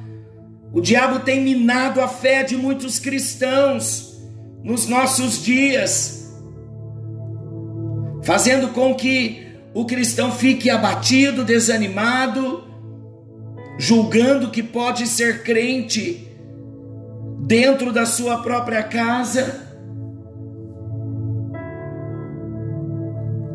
O 0.73 0.81
diabo 0.81 1.21
tem 1.21 1.43
minado 1.43 2.01
a 2.01 2.09
fé 2.09 2.43
de 2.43 2.57
muitos 2.57 2.99
cristãos 2.99 4.19
nos 4.63 4.87
nossos 4.87 5.43
dias, 5.43 6.33
fazendo 8.23 8.69
com 8.69 8.95
que 8.95 9.47
o 9.73 9.85
cristão 9.87 10.31
fique 10.31 10.69
abatido, 10.69 11.45
desanimado, 11.45 12.65
julgando 13.79 14.51
que 14.51 14.63
pode 14.63 15.07
ser 15.07 15.43
crente 15.43 16.29
dentro 17.47 17.93
da 17.93 18.05
sua 18.05 18.43
própria 18.43 18.83
casa 18.83 19.69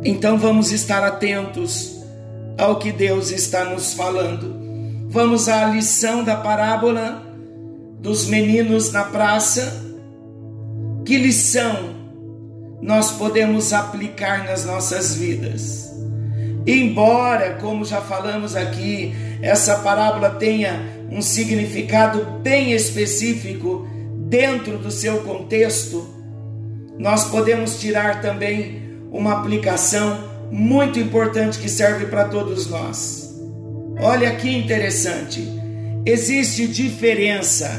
Então 0.05 0.37
vamos 0.37 0.71
estar 0.73 1.01
atentos 1.01 2.03
ao 2.57 2.77
que 2.77 2.91
Deus 2.91 3.31
está 3.31 3.63
nos 3.63 3.93
falando. 3.93 4.62
Vamos 5.13 5.47
à 5.47 5.65
lição 5.65 6.23
da 6.23 6.35
parábola 6.35 7.23
dos 7.99 8.25
meninos 8.25 8.91
na 8.91 9.03
praça. 9.03 9.79
Que 11.05 11.19
lição 11.19 11.93
nós 12.81 13.11
podemos 13.11 13.73
aplicar 13.73 14.43
nas 14.43 14.65
nossas 14.65 15.13
vidas? 15.13 15.93
Embora, 16.65 17.59
como 17.61 17.85
já 17.85 18.01
falamos 18.01 18.55
aqui, 18.55 19.13
essa 19.39 19.75
parábola 19.81 20.31
tenha 20.31 20.81
um 21.11 21.21
significado 21.21 22.39
bem 22.41 22.71
específico 22.71 23.87
dentro 24.27 24.79
do 24.79 24.89
seu 24.89 25.19
contexto, 25.19 26.07
nós 26.97 27.25
podemos 27.25 27.79
tirar 27.79 28.19
também 28.19 28.81
uma 29.11 29.33
aplicação 29.33 30.23
muito 30.51 30.97
importante 30.97 31.59
que 31.59 31.69
serve 31.69 32.07
para 32.07 32.25
todos 32.25 32.65
nós. 32.67 33.22
Olha 33.99 34.35
que 34.35 34.49
interessante. 34.49 35.47
Existe 36.05 36.67
diferença, 36.67 37.69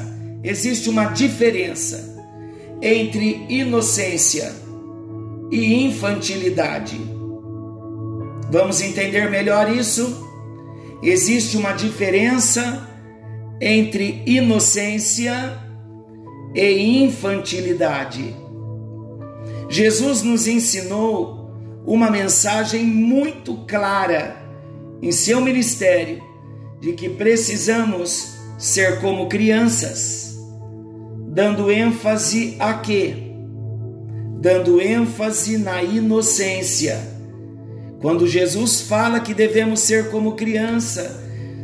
existe 0.43 0.89
uma 0.89 1.07
diferença 1.07 2.15
entre 2.81 3.45
inocência 3.49 4.51
e 5.51 5.85
infantilidade. 5.85 6.99
Vamos 8.51 8.81
entender 8.81 9.31
melhor 9.31 9.71
isso? 9.71 10.25
Existe 11.03 11.57
uma 11.57 11.73
diferença 11.73 12.89
entre 13.61 14.23
inocência 14.27 15.59
e 16.55 17.03
infantilidade. 17.03 18.35
Jesus 19.69 20.23
nos 20.23 20.47
ensinou 20.47 21.51
uma 21.85 22.11
mensagem 22.11 22.85
muito 22.85 23.67
clara 23.67 24.44
em 25.03 25.13
seu 25.13 25.41
ministério 25.41 26.23
de 26.81 26.93
que 26.93 27.09
precisamos 27.09 28.35
ser 28.59 29.01
como 29.01 29.29
crianças, 29.29 30.39
dando 31.29 31.71
ênfase 31.71 32.57
a 32.59 32.75
quê? 32.75 33.15
Dando 34.41 34.81
ênfase 34.81 35.59
na 35.59 35.83
inocência. 35.83 36.99
Quando 38.01 38.27
Jesus 38.27 38.83
fala 38.83 39.21
que 39.21 39.33
devemos 39.33 39.81
ser 39.81 40.11
como 40.11 40.33
criança, 40.33 41.23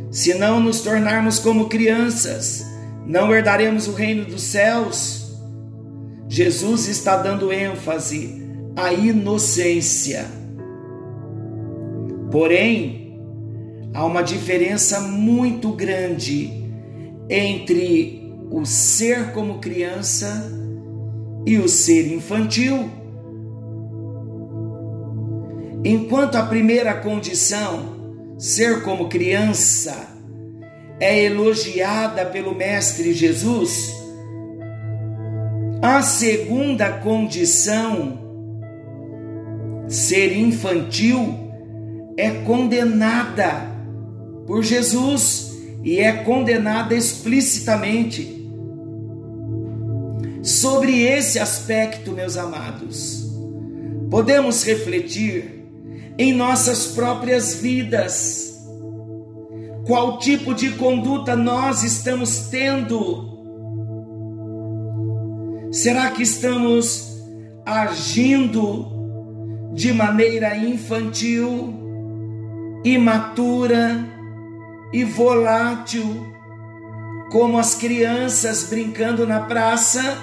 se 0.09 0.33
não 0.33 0.59
nos 0.59 0.81
tornarmos 0.81 1.39
como 1.39 1.69
crianças, 1.69 2.65
não 3.05 3.33
herdaremos 3.33 3.87
o 3.87 3.93
reino 3.93 4.25
dos 4.25 4.43
céus. 4.43 5.39
Jesus 6.27 6.87
está 6.87 7.15
dando 7.17 7.53
ênfase 7.53 8.41
à 8.75 8.91
inocência. 8.91 10.25
Porém, 12.31 13.00
há 13.93 14.05
uma 14.05 14.21
diferença 14.21 15.01
muito 15.01 15.71
grande 15.73 16.61
entre 17.29 18.33
o 18.49 18.65
ser 18.65 19.31
como 19.31 19.59
criança 19.59 20.51
e 21.45 21.57
o 21.57 21.67
ser 21.67 22.13
infantil. 22.13 22.89
Enquanto 25.83 26.35
a 26.35 26.43
primeira 26.43 26.93
condição, 26.93 28.35
ser 28.37 28.83
como 28.83 29.09
criança, 29.09 30.09
é 30.99 31.23
elogiada 31.23 32.25
pelo 32.25 32.53
Mestre 32.53 33.13
Jesus, 33.13 33.91
a 35.81 36.03
segunda 36.03 36.91
condição, 36.91 38.19
ser 39.87 40.37
infantil, 40.37 41.39
é 42.15 42.29
condenada 42.45 43.71
por 44.51 44.63
Jesus 44.63 45.57
e 45.81 45.99
é 45.99 46.11
condenada 46.11 46.93
explicitamente. 46.93 48.51
Sobre 50.43 51.03
esse 51.03 51.39
aspecto, 51.39 52.11
meus 52.11 52.35
amados, 52.35 53.31
podemos 54.09 54.65
refletir 54.65 55.63
em 56.17 56.33
nossas 56.33 56.87
próprias 56.87 57.61
vidas. 57.61 58.61
Qual 59.87 60.19
tipo 60.19 60.53
de 60.53 60.71
conduta 60.71 61.33
nós 61.33 61.83
estamos 61.83 62.49
tendo 62.49 63.31
Será 65.71 66.11
que 66.11 66.23
estamos 66.23 67.23
agindo 67.65 69.71
de 69.73 69.93
maneira 69.93 70.57
infantil, 70.57 71.73
imatura 72.83 74.11
e 74.93 75.03
volátil, 75.03 76.33
como 77.31 77.57
as 77.57 77.75
crianças 77.75 78.63
brincando 78.63 79.25
na 79.25 79.41
praça? 79.41 80.17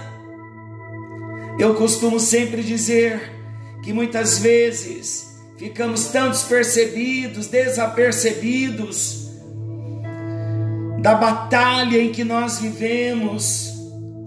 Eu 1.59 1.75
costumo 1.75 2.21
sempre 2.21 2.63
dizer 2.63 3.33
que 3.83 3.93
muitas 3.93 4.39
vezes 4.39 5.39
ficamos 5.57 6.07
tão 6.07 6.29
despercebidos, 6.29 7.47
desapercebidos 7.49 9.29
da 11.01 11.15
batalha 11.15 11.99
em 11.99 12.13
que 12.13 12.25
nós 12.25 12.59
vivemos 12.59 13.79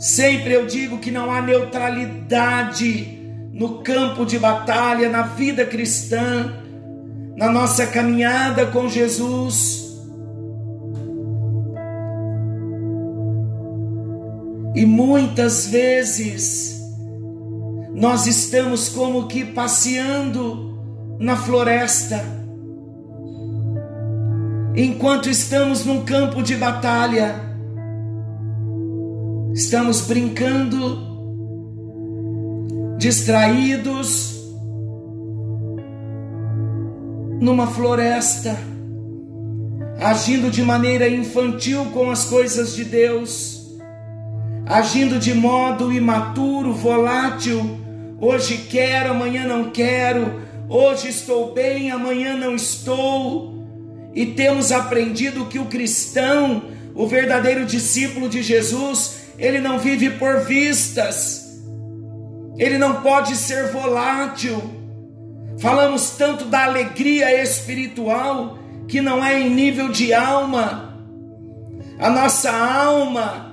Sempre 0.02 0.54
eu 0.54 0.66
digo 0.66 0.98
que 0.98 1.12
não 1.12 1.30
há 1.30 1.44
neutralidade 1.44 3.20
no 3.54 3.84
campo 3.84 4.26
de 4.26 4.40
batalha, 4.40 5.08
na 5.08 5.22
vida 5.22 5.64
cristã, 5.64 6.56
na 7.38 7.52
nossa 7.52 7.86
caminhada 7.86 8.66
com 8.66 8.90
Jesus. 8.90 9.81
E 14.74 14.86
muitas 14.86 15.68
vezes 15.68 16.82
nós 17.94 18.26
estamos 18.26 18.88
como 18.88 19.28
que 19.28 19.44
passeando 19.44 20.80
na 21.20 21.36
floresta, 21.36 22.24
enquanto 24.76 25.30
estamos 25.30 25.86
num 25.86 26.06
campo 26.06 26.42
de 26.42 26.56
batalha, 26.56 27.36
estamos 29.54 30.02
brincando, 30.02 31.12
distraídos, 32.98 34.42
numa 37.42 37.68
floresta, 37.68 38.58
agindo 40.00 40.50
de 40.50 40.64
maneira 40.64 41.10
infantil 41.10 41.86
com 41.92 42.10
as 42.10 42.24
coisas 42.26 42.74
de 42.74 42.86
Deus 42.86 43.61
agindo 44.66 45.20
de 45.20 45.34
modo 45.34 45.92
imaturo, 45.92 46.74
volátil. 46.74 47.80
Hoje 48.20 48.68
quero, 48.70 49.12
amanhã 49.12 49.46
não 49.46 49.72
quero. 49.72 50.42
Hoje 50.70 51.10
estou 51.10 51.54
bem, 51.54 51.92
amanhã 51.92 52.36
não 52.38 52.56
estou. 52.56 53.66
E 54.14 54.26
temos 54.28 54.72
aprendido 54.72 55.46
que 55.46 55.60
o 55.60 55.66
cristão, 55.66 56.64
o 56.94 57.08
verdadeiro 57.08 57.66
discípulo 57.66 58.30
de 58.30 58.44
Jesus, 58.44 59.22
ele 59.38 59.60
não 59.60 59.80
vive 59.80 60.12
por 60.12 60.42
vistas. 60.42 61.62
Ele 62.58 62.78
não 62.78 63.02
pode 63.02 63.36
ser 63.36 63.72
volátil. 63.72 64.62
Falamos 65.58 66.12
tanto 66.12 66.46
da 66.46 66.66
alegria 66.66 67.42
espiritual 67.42 68.60
que 68.88 69.02
não 69.02 69.24
é 69.24 69.40
em 69.40 69.50
nível 69.50 69.90
de 69.90 70.14
alma. 70.14 70.98
A 72.00 72.10
nossa 72.10 72.52
alma 72.52 73.51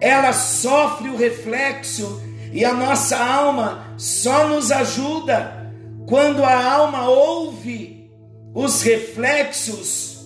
ela 0.00 0.32
sofre 0.32 1.08
o 1.08 1.16
reflexo 1.16 2.22
e 2.52 2.64
a 2.64 2.72
nossa 2.72 3.16
alma 3.16 3.94
só 3.96 4.48
nos 4.48 4.70
ajuda 4.70 5.72
quando 6.06 6.44
a 6.44 6.72
alma 6.72 7.08
ouve 7.08 8.10
os 8.54 8.82
reflexos, 8.82 10.24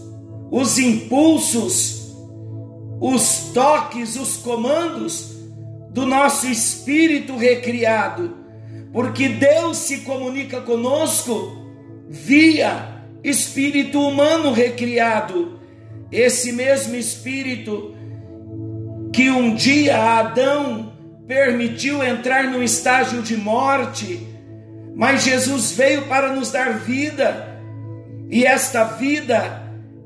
os 0.51 0.79
impulsos, 0.79 2.15
os 3.01 3.51
toques, 3.55 4.17
os 4.17 4.37
comandos 4.37 5.37
do 5.91 6.05
nosso 6.05 6.47
espírito 6.47 7.37
recriado, 7.37 8.37
porque 8.93 9.29
Deus 9.29 9.79
se 9.79 10.01
comunica 10.01 10.61
conosco 10.61 11.57
via 12.09 13.03
espírito 13.23 14.01
humano 14.01 14.53
recriado. 14.53 15.59
Esse 16.11 16.53
mesmo 16.53 16.95
espírito 16.97 17.95
que 19.19 19.29
um 19.31 19.53
dia 19.53 19.99
Adão 19.99 20.93
permitiu 21.27 22.05
entrar 22.05 22.45
num 22.45 22.63
estágio 22.63 23.21
de 23.21 23.37
morte, 23.37 24.25
mas 24.95 25.25
Jesus 25.25 25.73
veio 25.73 26.03
para 26.03 26.33
nos 26.33 26.53
dar 26.53 26.79
vida, 26.79 27.59
e 28.31 28.47
esta 28.47 28.85
vida 28.85 29.61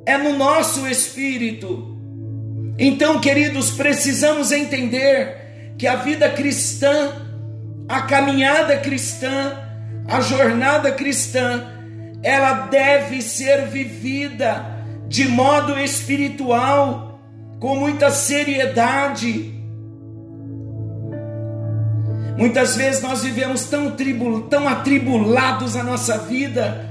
é 0.07 0.17
no 0.17 0.33
nosso 0.39 0.89
espírito. 0.89 1.95
Então, 2.79 3.21
queridos, 3.21 3.73
precisamos 3.73 4.51
entender 4.51 5.75
que 5.77 5.87
a 5.87 5.97
vida 5.97 6.31
cristã, 6.31 7.13
a 7.87 8.01
caminhada 8.01 8.79
cristã, 8.79 9.59
a 10.09 10.23
jornada 10.23 10.91
cristã, 10.91 11.71
ela 12.23 12.67
deve 12.69 13.21
ser 13.21 13.67
vivida 13.67 14.65
de 15.07 15.29
modo 15.29 15.79
espiritual 15.79 17.12
com 17.63 17.77
muita 17.77 18.11
seriedade. 18.11 19.55
Muitas 22.37 22.75
vezes 22.75 23.01
nós 23.01 23.23
vivemos 23.23 23.67
tão, 23.67 23.93
tribul, 23.93 24.43
tão 24.49 24.67
atribulados 24.67 25.77
a 25.77 25.85
nossa 25.85 26.19
vida 26.19 26.91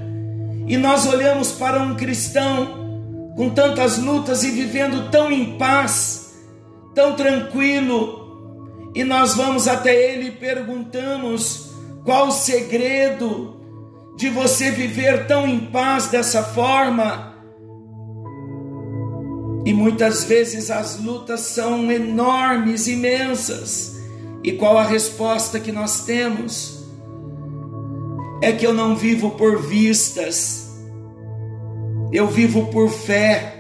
e 0.66 0.78
nós 0.78 1.06
olhamos 1.06 1.52
para 1.52 1.82
um 1.82 1.96
cristão 1.96 3.34
com 3.36 3.50
tantas 3.50 3.98
lutas 3.98 4.46
e 4.46 4.52
vivendo 4.52 5.12
tão 5.12 5.30
em 5.30 5.58
paz, 5.58 6.40
tão 6.96 7.18
tranquilo, 7.18 8.92
e 8.96 9.04
nós 9.04 9.36
vamos 9.36 9.68
até 9.68 9.94
ele 9.94 10.30
e 10.30 10.32
perguntamos 10.32 11.74
qual 12.06 12.28
o 12.28 12.32
segredo 12.32 13.60
de 14.16 14.30
você 14.30 14.72
viver 14.72 15.28
tão 15.28 15.46
em 15.46 15.60
paz 15.60 16.08
dessa 16.08 16.42
forma. 16.42 17.31
E 19.66 19.74
muitas 19.74 20.24
vezes 20.24 20.72
as 20.72 21.00
lutas 21.00 21.42
são 21.42 21.92
enormes, 21.92 22.88
imensas. 22.88 24.00
E 24.44 24.54
qual 24.54 24.78
a 24.78 24.84
resposta 24.84 25.60
que 25.60 25.72
nós 25.72 26.04
temos? 26.04 26.84
É 28.42 28.52
que 28.52 28.66
eu 28.66 28.74
não 28.74 28.96
vivo 28.96 29.32
por 29.32 29.62
vistas, 29.62 30.68
eu 32.12 32.28
vivo 32.28 32.68
por 32.68 32.90
fé. 32.90 33.56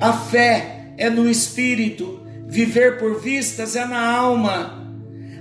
A 0.00 0.12
fé 0.12 0.92
é 0.96 1.08
no 1.08 1.30
espírito, 1.30 2.20
viver 2.48 2.98
por 2.98 3.20
vistas 3.20 3.76
é 3.76 3.84
na 3.84 4.16
alma. 4.16 4.84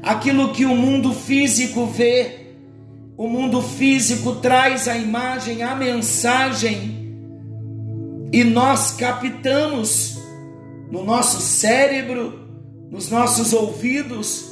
Aquilo 0.04 0.54
que 0.54 0.66
o 0.66 0.76
mundo 0.76 1.14
físico 1.14 1.88
vê, 1.88 2.54
o 3.18 3.28
mundo 3.28 3.60
físico 3.60 4.36
traz 4.36 4.88
a 4.88 4.96
imagem, 4.96 5.64
a 5.64 5.76
mensagem 5.76 6.97
e 8.32 8.44
nós 8.44 8.92
captamos 8.92 10.18
no 10.92 11.04
nosso 11.04 11.40
cérebro, 11.42 12.48
nos 12.90 13.10
nossos 13.10 13.54
ouvidos 13.54 14.46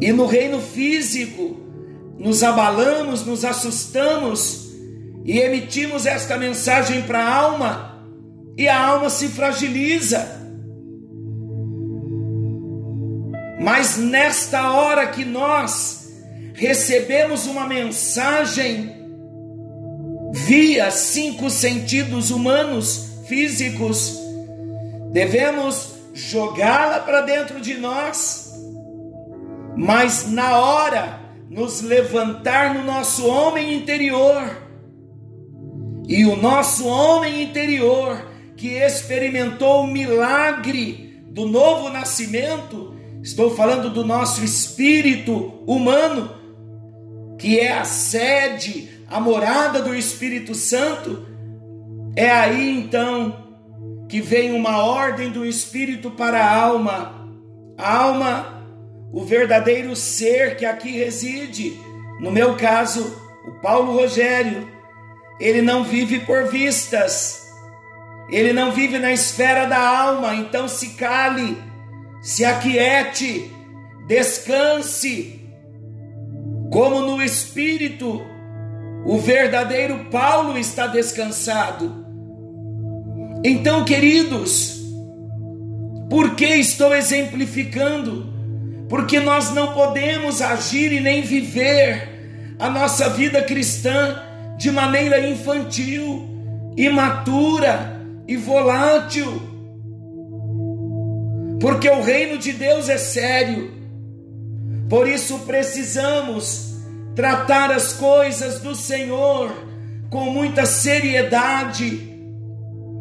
e 0.00 0.12
no 0.12 0.26
reino 0.26 0.60
físico, 0.60 1.56
nos 2.18 2.42
abalamos, 2.42 3.24
nos 3.24 3.44
assustamos 3.44 4.70
e 5.24 5.38
emitimos 5.38 6.06
esta 6.06 6.36
mensagem 6.36 7.02
para 7.02 7.20
a 7.20 7.34
alma 7.34 8.06
e 8.56 8.68
a 8.68 8.78
alma 8.78 9.10
se 9.10 9.28
fragiliza. 9.28 10.34
Mas 13.60 13.96
nesta 13.96 14.70
hora 14.72 15.06
que 15.08 15.24
nós 15.24 16.12
recebemos 16.54 17.46
uma 17.46 17.66
mensagem 17.66 18.95
via 20.36 20.90
cinco 20.90 21.48
sentidos 21.48 22.30
humanos, 22.30 23.22
físicos, 23.26 24.20
devemos 25.10 25.94
jogá-la 26.12 27.00
para 27.00 27.22
dentro 27.22 27.58
de 27.58 27.74
nós, 27.78 28.52
mas 29.74 30.30
na 30.30 30.58
hora 30.58 31.20
nos 31.48 31.80
levantar 31.80 32.74
no 32.74 32.84
nosso 32.84 33.26
homem 33.26 33.74
interior, 33.74 34.62
e 36.06 36.26
o 36.26 36.36
nosso 36.36 36.86
homem 36.86 37.42
interior 37.42 38.30
que 38.58 38.74
experimentou 38.74 39.84
o 39.84 39.86
milagre 39.86 41.24
do 41.30 41.46
novo 41.46 41.88
nascimento, 41.88 42.94
estou 43.22 43.56
falando 43.56 43.88
do 43.88 44.04
nosso 44.04 44.44
espírito 44.44 45.62
humano, 45.66 46.30
que 47.38 47.58
é 47.58 47.72
a 47.72 47.84
sede 47.84 48.95
a 49.08 49.20
morada 49.20 49.80
do 49.82 49.94
Espírito 49.94 50.54
Santo, 50.54 51.26
é 52.16 52.30
aí 52.30 52.70
então 52.78 53.46
que 54.08 54.20
vem 54.20 54.52
uma 54.52 54.84
ordem 54.84 55.30
do 55.30 55.44
Espírito 55.44 56.10
para 56.10 56.44
a 56.44 56.60
alma. 56.60 57.28
A 57.78 57.96
alma, 57.98 58.64
o 59.12 59.24
verdadeiro 59.24 59.94
ser 59.94 60.56
que 60.56 60.64
aqui 60.64 60.92
reside. 60.92 61.78
No 62.20 62.30
meu 62.30 62.56
caso, 62.56 63.16
o 63.46 63.52
Paulo 63.60 63.92
Rogério, 63.92 64.68
ele 65.38 65.62
não 65.62 65.84
vive 65.84 66.20
por 66.20 66.48
vistas, 66.48 67.46
ele 68.30 68.52
não 68.52 68.72
vive 68.72 68.98
na 68.98 69.12
esfera 69.12 69.66
da 69.66 69.78
alma, 69.78 70.34
então 70.34 70.66
se 70.66 70.90
cale, 70.94 71.62
se 72.22 72.44
aquiete, 72.44 73.52
descanse, 74.06 75.40
como 76.72 77.00
no 77.00 77.22
espírito 77.22 78.35
o 79.06 79.18
verdadeiro 79.18 80.06
Paulo 80.10 80.58
está 80.58 80.88
descansado. 80.88 82.04
Então, 83.44 83.84
queridos, 83.84 84.80
por 86.10 86.34
que 86.34 86.46
estou 86.46 86.92
exemplificando? 86.92 88.26
Porque 88.88 89.20
nós 89.20 89.52
não 89.52 89.72
podemos 89.72 90.42
agir 90.42 90.92
e 90.92 91.00
nem 91.00 91.22
viver 91.22 92.56
a 92.58 92.68
nossa 92.68 93.08
vida 93.10 93.42
cristã 93.42 94.20
de 94.58 94.72
maneira 94.72 95.20
infantil, 95.20 96.28
imatura 96.76 98.00
e 98.26 98.36
volátil. 98.36 99.40
Porque 101.60 101.88
o 101.88 102.02
reino 102.02 102.38
de 102.38 102.52
Deus 102.52 102.88
é 102.88 102.98
sério. 102.98 103.72
Por 104.88 105.08
isso 105.08 105.38
precisamos 105.40 106.75
tratar 107.16 107.72
as 107.72 107.94
coisas 107.94 108.60
do 108.60 108.74
Senhor 108.74 109.50
com 110.10 110.26
muita 110.26 110.66
seriedade, 110.66 112.12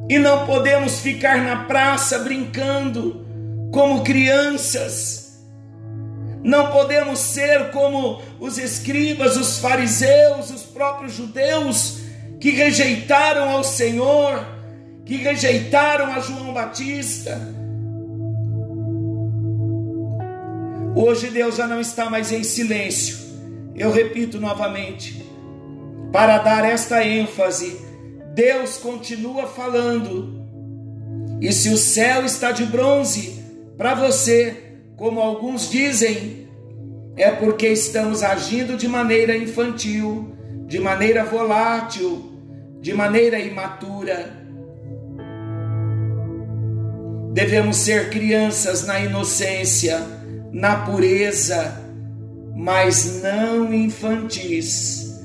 E 0.08 0.20
não 0.20 0.46
podemos 0.46 1.00
ficar 1.00 1.44
na 1.44 1.64
praça 1.64 2.20
brincando 2.20 3.26
como 3.74 4.04
crianças. 4.04 5.44
Não 6.44 6.72
podemos 6.72 7.18
ser 7.18 7.72
como 7.72 8.22
os 8.40 8.60
escribas, 8.60 9.36
os 9.36 9.58
fariseus, 9.58 10.52
os 10.52 10.62
próprios 10.62 11.14
judeus 11.14 12.02
que 12.40 12.52
rejeitaram 12.52 13.50
ao 13.50 13.64
Senhor, 13.64 14.46
que 15.08 15.16
rejeitaram 15.16 16.14
a 16.14 16.20
João 16.20 16.54
Batista. 16.54 17.42
Hoje 20.96 21.32
Deus 21.32 21.56
já 21.56 21.66
não 21.66 21.82
está 21.82 22.12
mais 22.12 22.32
em 22.32 22.44
silêncio. 22.44 23.25
Eu 23.76 23.92
repito 23.92 24.40
novamente, 24.40 25.26
para 26.12 26.38
dar 26.38 26.64
esta 26.64 27.06
ênfase 27.06 27.86
Deus 28.36 28.76
continua 28.76 29.48
falando. 29.48 30.46
E 31.40 31.54
se 31.54 31.70
o 31.70 31.78
céu 31.78 32.26
está 32.26 32.52
de 32.52 32.66
bronze 32.66 33.42
para 33.78 33.96
você, 33.96 34.76
como 34.98 35.22
alguns 35.22 35.70
dizem, 35.72 36.46
é 37.16 37.32
porque 37.32 37.68
estamos 37.68 38.24
agindo 38.24 38.76
de 38.76 38.90
maneira 38.90 39.38
infantil, 39.38 40.36
de 40.68 40.80
maneira 40.80 41.24
volátil, 41.24 42.30
de 42.82 42.94
maneira 42.94 43.40
imatura. 43.40 44.34
Devemos 47.32 47.78
ser 47.78 48.10
crianças 48.10 48.86
na 48.86 49.00
inocência, 49.00 50.02
na 50.52 50.76
pureza, 50.76 51.85
mas 52.56 53.22
não 53.22 53.74
infantis. 53.74 55.22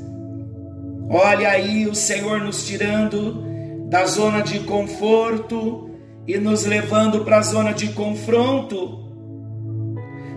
Olha 1.08 1.50
aí 1.50 1.86
o 1.86 1.94
Senhor 1.94 2.40
nos 2.40 2.66
tirando 2.66 3.44
da 3.88 4.04
zona 4.04 4.42
de 4.42 4.60
conforto 4.60 5.90
e 6.26 6.36
nos 6.38 6.64
levando 6.64 7.24
para 7.24 7.38
a 7.38 7.42
zona 7.42 7.72
de 7.72 7.92
confronto. 7.92 8.98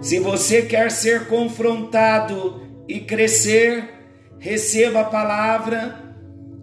Se 0.01 0.19
você 0.19 0.61
quer 0.63 0.91
ser 0.91 1.27
confrontado 1.27 2.61
e 2.87 2.99
crescer, 2.99 3.89
receba 4.39 5.01
a 5.01 5.05
palavra, 5.05 5.97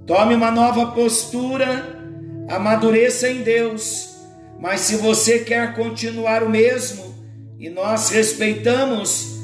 tome 0.07 0.35
uma 0.35 0.51
nova 0.51 0.93
postura, 0.93 1.99
amadureça 2.49 3.29
em 3.29 3.43
Deus. 3.43 4.17
Mas 4.61 4.81
se 4.81 4.97
você 4.97 5.41
quer 5.41 5.75
continuar 5.75 6.43
o 6.43 6.51
mesmo, 6.51 7.15
e 7.59 7.69
nós 7.71 8.11
respeitamos, 8.11 9.40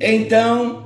então 0.00 0.84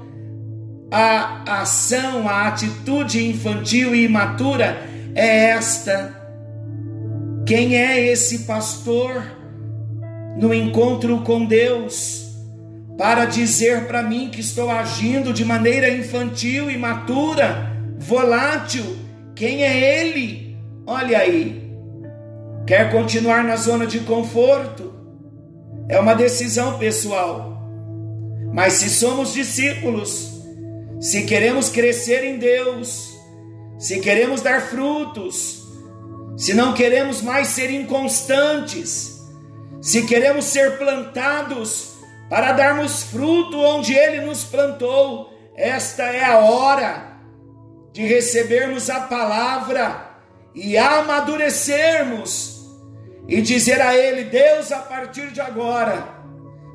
a 0.91 1.61
ação, 1.61 2.29
a 2.29 2.49
atitude 2.49 3.27
infantil 3.27 3.95
e 3.95 4.05
imatura 4.05 4.83
é 5.15 5.51
esta. 5.51 6.17
Quem 7.47 7.77
é 7.77 8.07
esse 8.07 8.41
pastor 8.41 9.23
no 10.39 10.53
encontro 10.55 11.23
com 11.23 11.45
Deus 11.45 12.27
para 12.97 13.25
dizer 13.25 13.87
para 13.87 14.03
mim 14.03 14.29
que 14.31 14.41
estou 14.41 14.71
agindo 14.71 15.33
de 15.33 15.45
maneira 15.45 15.89
infantil, 15.89 16.71
imatura, 16.71 17.77
volátil? 17.99 18.97
Quem 19.35 19.63
é 19.63 20.01
ele? 20.01 20.57
Olha 20.87 21.19
aí. 21.19 21.69
Quer 22.67 22.91
continuar 22.91 23.45
na 23.45 23.57
zona 23.57 23.87
de 23.87 24.01
conforto? 24.01 24.93
É 25.89 25.99
uma 25.99 26.15
decisão 26.15 26.79
pessoal. 26.79 27.58
Mas 28.53 28.75
se 28.75 28.91
somos 28.91 29.33
discípulos, 29.33 30.43
se 31.01 31.25
queremos 31.25 31.69
crescer 31.69 32.25
em 32.25 32.39
Deus, 32.39 33.17
se 33.79 34.01
queremos 34.01 34.41
dar 34.41 34.63
frutos, 34.63 35.63
se 36.37 36.55
não 36.55 36.73
queremos 36.75 37.23
mais 37.23 37.49
ser 37.49 37.71
inconstantes, 37.71 39.21
se 39.81 40.07
queremos 40.07 40.45
ser 40.47 40.79
plantados 40.79 41.95
para 42.29 42.53
darmos 42.53 43.05
fruto 43.05 43.59
onde 43.59 43.95
Ele 43.95 44.21
nos 44.23 44.45
plantou, 44.45 45.33
esta 45.55 46.05
é 46.05 46.25
a 46.25 46.39
hora 46.39 47.19
de 47.93 48.07
recebermos 48.07 48.91
a 48.91 49.01
palavra 49.01 50.09
e 50.55 50.77
amadurecermos 50.77 52.59
e 53.27 53.41
dizer 53.41 53.81
a 53.81 53.97
Ele: 53.97 54.25
Deus, 54.25 54.71
a 54.73 54.79
partir 54.79 55.31
de 55.33 55.41
agora, 55.41 56.18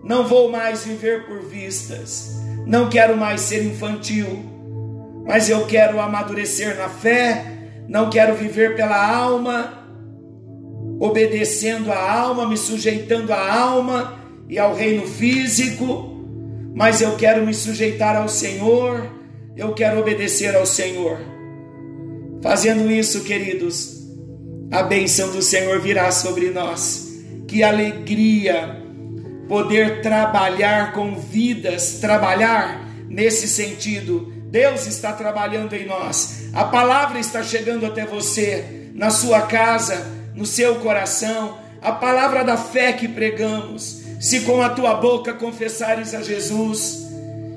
não 0.03 0.27
vou 0.27 0.51
mais 0.51 0.83
viver 0.83 1.25
por 1.25 1.41
vistas 1.41 2.43
não 2.65 2.89
quero 2.89 3.17
mais 3.17 3.41
ser 3.41 3.63
infantil, 3.63 4.43
mas 5.25 5.49
eu 5.49 5.65
quero 5.65 5.99
amadurecer 5.99 6.77
na 6.77 6.87
fé, 6.89 7.45
não 7.87 8.09
quero 8.09 8.35
viver 8.35 8.75
pela 8.75 9.05
alma, 9.05 9.85
obedecendo 10.99 11.91
a 11.91 12.11
alma, 12.11 12.47
me 12.47 12.57
sujeitando 12.57 13.33
à 13.33 13.53
alma 13.53 14.19
e 14.47 14.57
ao 14.57 14.73
reino 14.73 15.05
físico, 15.05 16.09
mas 16.73 17.01
eu 17.01 17.15
quero 17.17 17.45
me 17.45 17.53
sujeitar 17.53 18.15
ao 18.15 18.29
Senhor, 18.29 19.09
eu 19.55 19.73
quero 19.73 19.99
obedecer 19.99 20.55
ao 20.55 20.65
Senhor. 20.65 21.19
Fazendo 22.41 22.89
isso, 22.89 23.23
queridos, 23.23 24.03
a 24.71 24.83
bênção 24.83 25.31
do 25.31 25.41
Senhor 25.41 25.79
virá 25.79 26.11
sobre 26.11 26.49
nós. 26.49 27.11
Que 27.47 27.61
alegria! 27.61 28.82
Poder 29.47 30.01
trabalhar 30.01 30.93
com 30.93 31.15
vidas, 31.15 31.99
trabalhar 31.99 32.87
nesse 33.07 33.47
sentido. 33.47 34.31
Deus 34.49 34.85
está 34.87 35.13
trabalhando 35.13 35.73
em 35.73 35.85
nós. 35.85 36.49
A 36.53 36.65
palavra 36.65 37.19
está 37.19 37.43
chegando 37.43 37.85
até 37.85 38.05
você, 38.05 38.89
na 38.93 39.09
sua 39.09 39.43
casa, 39.43 40.05
no 40.35 40.45
seu 40.45 40.75
coração. 40.75 41.57
A 41.81 41.91
palavra 41.91 42.43
da 42.43 42.57
fé 42.57 42.93
que 42.93 43.07
pregamos. 43.07 44.03
Se 44.19 44.41
com 44.41 44.61
a 44.61 44.69
tua 44.69 44.95
boca 44.95 45.33
confessares 45.33 46.13
a 46.13 46.21
Jesus 46.21 47.03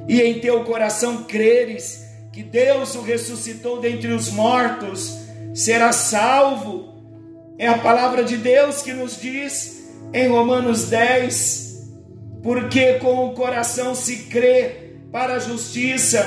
e 0.09 0.21
em 0.21 0.41
teu 0.41 0.65
coração 0.65 1.25
creres 1.25 2.05
que 2.33 2.43
Deus 2.43 2.95
o 2.95 3.03
ressuscitou 3.03 3.81
dentre 3.81 4.13
os 4.13 4.31
mortos, 4.31 5.17
será 5.55 5.93
salvo. 5.93 6.95
É 7.59 7.67
a 7.67 7.79
palavra 7.79 8.23
de 8.23 8.37
Deus 8.37 8.83
que 8.83 8.93
nos 8.93 9.21
diz 9.21 9.85
em 10.13 10.29
Romanos 10.29 10.85
10, 10.85 11.66
porque 12.47 13.01
com 13.01 13.27
o 13.27 13.33
coração 13.33 13.93
se 13.93 14.27
crê 14.27 14.93
para 15.11 15.35
a 15.35 15.39
justiça 15.41 16.25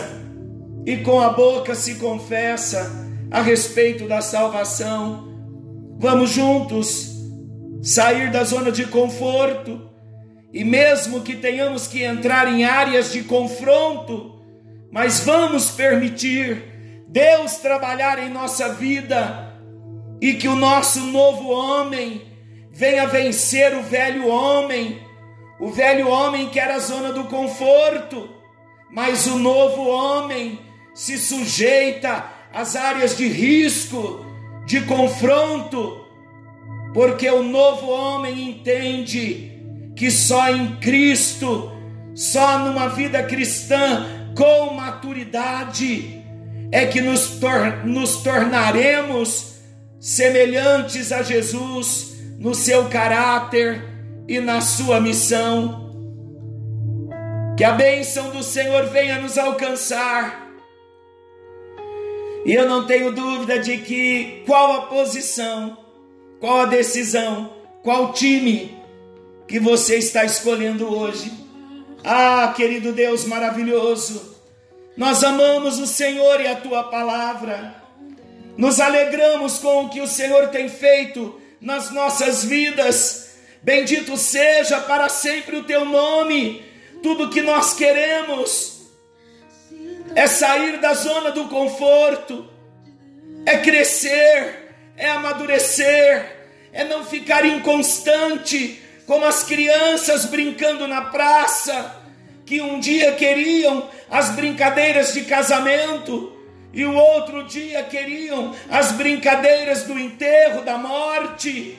e 0.86 0.97
com 0.97 1.21
a 1.21 1.29
boca 1.29 1.73
se 1.73 1.95
confessa 1.95 3.08
a 3.32 3.41
respeito 3.41 4.05
da 4.05 4.19
salvação. 4.19 5.29
Vamos 5.97 6.32
juntos 6.32 7.15
sair 7.82 8.29
da 8.32 8.43
zona 8.43 8.69
de 8.69 8.86
conforto 8.88 9.89
e 10.51 10.65
mesmo 10.65 11.21
que 11.21 11.38
tenhamos 11.38 11.88
que 11.88 12.03
entrar 12.03 12.51
em 12.51 12.65
áreas 12.65 13.13
de 13.13 13.23
confronto, 13.23 14.41
mas 14.91 15.21
vamos 15.21 15.69
permitir 15.69 17.05
Deus 17.08 17.60
trabalhar 17.60 18.19
em 18.19 18.29
nossa 18.29 18.73
vida 18.73 19.53
e 20.19 20.34
que 20.34 20.49
o 20.49 20.55
nosso 20.58 20.99
novo 20.99 21.47
homem 21.49 22.23
venha 22.73 23.08
vencer 23.08 23.73
o 23.73 23.84
velho 23.84 24.27
homem 24.27 25.08
o 25.60 25.69
velho 25.69 26.08
homem 26.08 26.50
quer 26.50 26.72
a 26.72 26.80
zona 26.80 27.12
do 27.12 27.26
conforto, 27.26 28.30
mas 28.91 29.28
o 29.28 29.38
novo 29.38 29.88
homem 29.88 30.60
se 30.93 31.17
sujeita 31.17 32.26
às 32.54 32.76
áreas 32.76 33.17
de 33.17 33.28
risco, 33.28 34.26
de 34.65 34.82
confronto, 34.82 36.06
porque 36.93 37.30
o 37.30 37.43
novo 37.43 37.89
homem 37.89 38.50
entende 38.50 39.52
que 39.95 40.10
só 40.10 40.50
em 40.50 40.78
Cristo, 40.78 41.72
só 42.15 42.60
numa 42.60 42.88
vida 42.88 43.22
cristã 43.24 44.08
com 44.36 44.74
maturidade, 44.74 46.24
é 46.72 46.86
que 46.86 47.02
nos, 47.02 47.39
tor 47.39 47.86
nos 47.86 48.17
tornaremos 48.17 49.56
semelhantes 50.00 51.12
a 51.12 51.22
Jesus 51.22 52.15
no 52.38 52.56
seu 52.56 52.88
caráter, 52.88 53.88
e 54.30 54.39
na 54.39 54.62
sua 54.62 55.02
missão. 55.02 55.89
Que 57.58 57.63
a 57.63 57.72
bênção 57.72 58.30
do 58.30 58.44
Senhor 58.44 58.86
venha 58.86 59.20
nos 59.20 59.38
alcançar. 59.39 60.48
E 62.46 62.54
eu 62.54 62.70
não 62.70 62.86
tenho 62.86 63.12
dúvida 63.12 63.58
de 63.60 63.80
que 63.80 64.44
qual 64.46 64.74
a 64.74 64.82
posição, 64.84 65.78
qual 66.39 66.62
a 66.62 66.65
decisão, 66.65 67.52
qual 67.84 68.13
time 68.13 68.78
que 69.48 69.60
você 69.60 69.98
está 69.98 70.24
escolhendo 70.24 70.88
hoje. 70.88 71.34
Ah, 72.04 72.54
querido 72.56 72.94
Deus 72.94 73.26
maravilhoso, 73.26 74.38
nós 74.96 75.24
amamos 75.24 75.80
o 75.80 75.88
Senhor 75.88 76.39
e 76.39 76.48
a 76.48 76.56
tua 76.56 76.84
palavra. 76.84 77.76
Nos 78.56 78.80
alegramos 78.80 79.58
com 79.58 79.86
o 79.86 79.89
que 79.89 80.00
o 80.00 80.08
Senhor 80.08 80.50
tem 80.50 80.70
feito 80.70 81.42
nas 81.60 81.92
nossas 81.92 82.46
vidas 82.46 83.29
Bendito 83.62 84.15
seja 84.17 84.80
para 84.82 85.10
sempre 85.10 85.58
o 85.58 85.63
teu 85.63 85.86
nome. 85.86 86.63
Tudo 87.04 87.30
que 87.30 87.41
nós 87.41 87.74
queremos 87.74 88.80
é 90.15 90.28
sair 90.28 90.80
da 90.80 90.93
zona 90.93 91.32
do 91.32 91.45
conforto, 91.48 92.50
é 93.45 93.58
crescer, 93.58 94.74
é 94.98 95.10
amadurecer, 95.10 96.38
é 96.72 96.84
não 96.84 97.06
ficar 97.06 97.45
inconstante, 97.45 98.82
como 99.06 99.26
as 99.26 99.43
crianças 99.43 100.26
brincando 100.26 100.88
na 100.88 101.04
praça, 101.04 101.95
que 102.45 102.62
um 102.62 102.80
dia 102.80 103.13
queriam 103.13 103.89
as 104.10 104.32
brincadeiras 104.32 105.13
de 105.13 105.22
casamento 105.22 106.36
e 106.74 106.86
o 106.86 106.93
outro 106.93 107.43
dia 107.43 107.84
queriam 107.84 108.56
as 108.69 108.91
brincadeiras 108.91 109.84
do 109.84 109.98
enterro, 109.98 110.63
da 110.63 110.78
morte, 110.78 111.78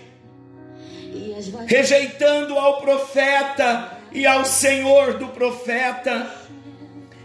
rejeitando 1.66 2.58
ao 2.58 2.80
profeta 2.80 3.98
e 4.12 4.26
ao 4.26 4.44
Senhor 4.44 5.14
do 5.14 5.28
profeta. 5.28 6.30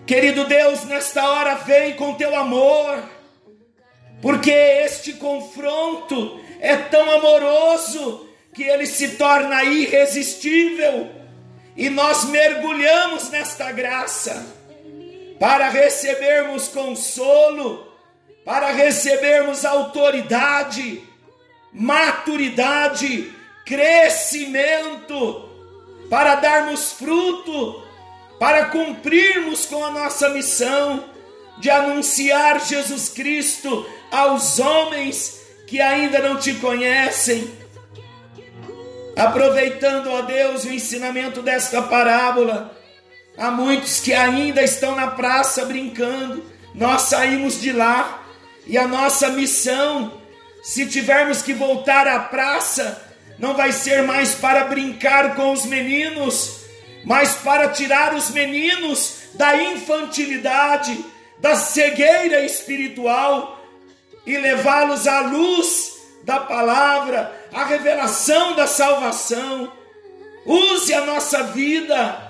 Querido 0.05 0.45
Deus, 0.45 0.83
nesta 0.85 1.27
hora 1.27 1.55
vem 1.55 1.93
com 1.93 2.13
teu 2.13 2.35
amor, 2.35 3.03
porque 4.21 4.51
este 4.51 5.13
confronto 5.13 6.39
é 6.59 6.75
tão 6.77 7.09
amoroso 7.11 8.29
que 8.53 8.63
ele 8.63 8.85
se 8.85 9.09
torna 9.17 9.63
irresistível 9.63 11.09
e 11.75 11.89
nós 11.89 12.25
mergulhamos 12.25 13.29
nesta 13.29 13.71
graça 13.71 14.45
para 15.39 15.67
recebermos 15.69 16.69
consolo, 16.69 17.91
para 18.45 18.71
recebermos 18.71 19.65
autoridade, 19.65 21.03
maturidade, 21.73 23.34
crescimento, 23.65 25.49
para 26.09 26.35
darmos 26.35 26.91
fruto, 26.91 27.83
para 28.39 28.65
cumprirmos 28.65 29.65
com 29.65 29.83
a 29.83 29.91
nossa 29.91 30.29
missão 30.29 31.03
de 31.57 31.69
anunciar 31.69 32.63
Jesus 32.63 33.09
Cristo 33.09 33.87
aos 34.11 34.59
homens 34.59 35.41
que 35.67 35.81
ainda 35.81 36.19
não 36.19 36.37
te 36.37 36.53
conhecem. 36.55 37.51
Aproveitando, 39.15 40.11
ó 40.11 40.21
Deus, 40.21 40.65
o 40.65 40.71
ensinamento 40.71 41.41
desta 41.41 41.81
parábola, 41.81 42.77
há 43.37 43.49
muitos 43.49 43.99
que 43.99 44.13
ainda 44.13 44.61
estão 44.61 44.95
na 44.95 45.07
praça 45.07 45.65
brincando. 45.65 46.43
Nós 46.73 47.03
saímos 47.03 47.59
de 47.59 47.71
lá 47.71 48.23
e 48.67 48.77
a 48.77 48.87
nossa 48.87 49.29
missão, 49.29 50.21
se 50.61 50.85
tivermos 50.85 51.41
que 51.41 51.53
voltar 51.53 52.07
à 52.07 52.19
praça, 52.19 53.14
não 53.37 53.53
vai 53.53 53.71
ser 53.71 54.03
mais 54.03 54.35
para 54.35 54.65
brincar 54.65 55.35
com 55.35 55.51
os 55.51 55.65
meninos, 55.65 56.61
mas 57.03 57.35
para 57.35 57.69
tirar 57.69 58.13
os 58.13 58.29
meninos 58.29 59.15
da 59.33 59.61
infantilidade, 59.61 61.03
da 61.39 61.55
cegueira 61.55 62.45
espiritual 62.45 63.61
e 64.25 64.37
levá-los 64.37 65.07
à 65.07 65.19
luz 65.21 65.93
da 66.23 66.39
palavra, 66.39 67.31
à 67.53 67.65
revelação 67.65 68.55
da 68.55 68.65
salvação. 68.65 69.71
Use 70.45 70.93
a 70.93 71.05
nossa 71.05 71.43
vida 71.43 72.25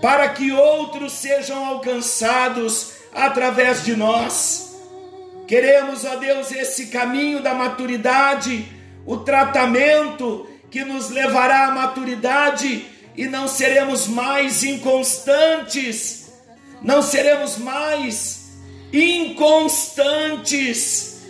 para 0.00 0.28
que 0.30 0.52
outros 0.52 1.12
sejam 1.12 1.64
alcançados 1.64 2.92
através 3.14 3.84
de 3.84 3.96
nós. 3.96 4.76
Queremos, 5.46 6.04
ó 6.04 6.16
Deus, 6.16 6.50
esse 6.50 6.86
caminho 6.86 7.40
da 7.40 7.54
maturidade, 7.54 8.66
o 9.06 9.18
tratamento 9.18 10.48
que 10.70 10.84
nos 10.84 11.10
levará 11.10 11.66
à 11.66 11.70
maturidade 11.70 12.86
e 13.16 13.26
não 13.26 13.46
seremos 13.46 14.06
mais 14.06 14.62
inconstantes, 14.62 16.32
não 16.80 17.02
seremos 17.02 17.58
mais 17.58 18.40
inconstantes, 18.92 21.20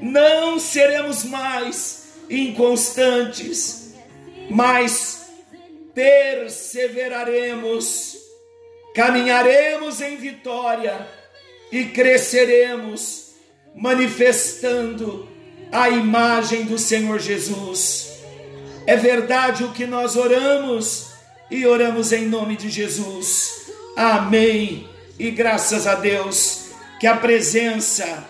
não 0.00 0.58
seremos 0.58 1.24
mais 1.24 2.04
inconstantes, 2.28 3.94
mas 4.50 5.30
perseveraremos, 5.94 8.16
caminharemos 8.94 10.00
em 10.00 10.16
vitória 10.16 11.06
e 11.70 11.84
cresceremos, 11.86 13.34
manifestando 13.74 15.28
a 15.74 15.90
imagem 15.90 16.66
do 16.66 16.78
Senhor 16.78 17.18
Jesus. 17.18 18.20
É 18.86 18.96
verdade 18.96 19.64
o 19.64 19.72
que 19.72 19.86
nós 19.86 20.14
oramos 20.14 21.08
e 21.50 21.66
oramos 21.66 22.12
em 22.12 22.26
nome 22.26 22.56
de 22.56 22.70
Jesus. 22.70 23.72
Amém. 23.96 24.88
E 25.18 25.32
graças 25.32 25.88
a 25.88 25.96
Deus 25.96 26.66
que 27.00 27.08
a 27.08 27.16
presença, 27.16 28.24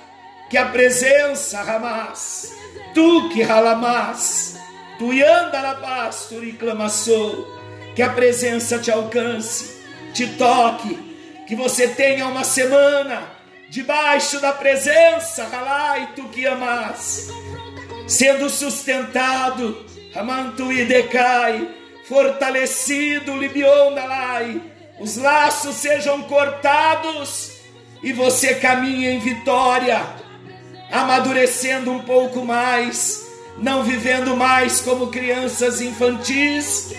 que 0.48 0.56
a 0.56 0.64
presença, 0.64 1.62
Ramás, 1.62 2.50
tu 2.94 3.28
que 3.28 3.42
Ralamás, 3.42 4.56
tu 4.98 5.10
anda 5.10 5.60
na 5.60 5.74
paz, 5.74 6.26
tu 6.30 6.40
reclamassou, 6.40 7.46
que 7.94 8.00
a 8.00 8.08
presença 8.08 8.78
te 8.78 8.90
alcance, 8.90 9.82
te 10.14 10.26
toque, 10.28 10.98
que 11.46 11.54
você 11.54 11.88
tenha 11.88 12.26
uma 12.26 12.42
semana 12.42 13.33
debaixo 13.74 14.38
da 14.38 14.52
presença, 14.52 15.48
Ralai, 15.48 16.10
tu 16.14 16.28
que 16.28 16.46
amas, 16.46 17.28
sendo 18.06 18.48
sustentado, 18.48 19.84
Amantu 20.14 20.70
e 20.72 20.84
decai, 20.84 21.74
fortalecido, 22.06 23.36
Libiondalai, 23.36 24.62
os 25.00 25.16
laços 25.16 25.74
sejam 25.74 26.22
cortados 26.22 27.50
e 28.00 28.12
você 28.12 28.54
caminha 28.54 29.10
em 29.10 29.18
vitória, 29.18 30.06
amadurecendo 30.92 31.90
um 31.90 31.98
pouco 31.98 32.44
mais, 32.44 33.26
não 33.58 33.82
vivendo 33.82 34.36
mais 34.36 34.80
como 34.80 35.08
crianças 35.08 35.80
infantis, 35.80 36.94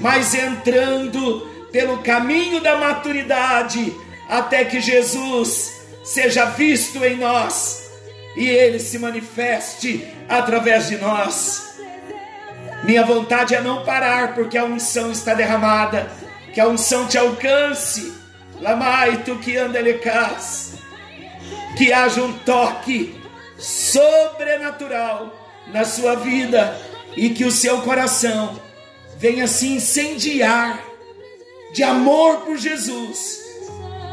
mas 0.00 0.32
entrando 0.32 1.40
pelo 1.72 1.98
caminho 2.04 2.60
da 2.60 2.76
maturidade, 2.76 3.92
até 4.28 4.64
que 4.64 4.80
Jesus 4.80 5.79
seja 6.02 6.46
visto 6.46 7.04
em 7.04 7.16
nós 7.16 7.90
e 8.36 8.48
ele 8.48 8.78
se 8.78 8.98
manifeste 8.98 10.06
através 10.28 10.88
de 10.88 10.96
nós. 10.96 11.78
Minha 12.84 13.04
vontade 13.04 13.54
é 13.54 13.60
não 13.60 13.84
parar, 13.84 14.34
porque 14.34 14.56
a 14.56 14.64
unção 14.64 15.10
está 15.10 15.34
derramada, 15.34 16.10
que 16.54 16.60
a 16.60 16.66
unção 16.68 17.06
te 17.06 17.18
alcance. 17.18 18.12
Lamai 18.60 19.22
tu 19.24 19.36
que 19.36 19.56
andelecas, 19.56 20.74
que 21.76 21.92
haja 21.92 22.22
um 22.22 22.32
toque 22.40 23.18
sobrenatural 23.58 25.34
na 25.68 25.84
sua 25.84 26.16
vida 26.16 26.76
e 27.16 27.30
que 27.30 27.44
o 27.44 27.50
seu 27.50 27.82
coração 27.82 28.60
venha 29.18 29.46
se 29.46 29.68
incendiar 29.68 30.82
de 31.72 31.82
amor 31.82 32.38
por 32.38 32.56
Jesus 32.56 33.49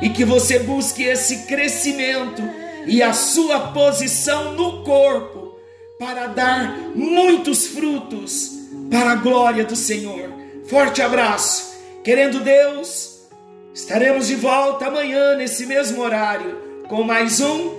e 0.01 0.09
que 0.09 0.23
você 0.23 0.59
busque 0.59 1.03
esse 1.03 1.45
crescimento 1.47 2.41
e 2.85 3.01
a 3.01 3.13
sua 3.13 3.71
posição 3.71 4.53
no 4.53 4.83
corpo 4.83 5.57
para 5.99 6.27
dar 6.27 6.77
muitos 6.95 7.67
frutos 7.67 8.51
para 8.89 9.11
a 9.11 9.15
glória 9.15 9.63
do 9.65 9.75
Senhor. 9.75 10.31
Forte 10.67 11.01
abraço. 11.01 11.75
Querendo 12.03 12.39
Deus, 12.39 13.27
estaremos 13.73 14.27
de 14.27 14.35
volta 14.35 14.87
amanhã 14.87 15.35
nesse 15.35 15.65
mesmo 15.65 16.01
horário 16.01 16.83
com 16.87 17.03
mais 17.03 17.41
um 17.41 17.71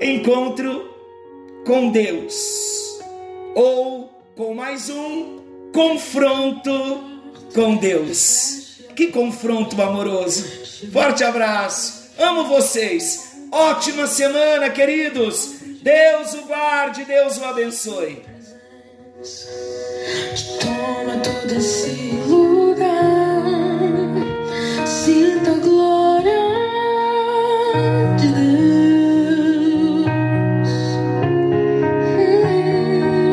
encontro 0.00 0.90
com 1.64 1.90
Deus 1.90 3.00
ou 3.54 4.10
com 4.36 4.54
mais 4.54 4.90
um 4.90 5.38
confronto 5.72 7.04
com 7.54 7.76
Deus. 7.76 8.80
Que 8.96 9.08
confronto 9.08 9.80
amoroso. 9.80 10.63
Forte 10.92 11.24
abraço. 11.24 12.10
Amo 12.18 12.44
vocês. 12.44 13.32
Ótima 13.50 14.06
semana, 14.06 14.70
queridos. 14.70 15.54
Deus 15.82 16.34
o 16.34 16.42
guarde, 16.42 17.04
Deus 17.04 17.38
o 17.38 17.44
abençoe. 17.44 18.24
Toma 20.60 21.56
esse. 21.56 22.43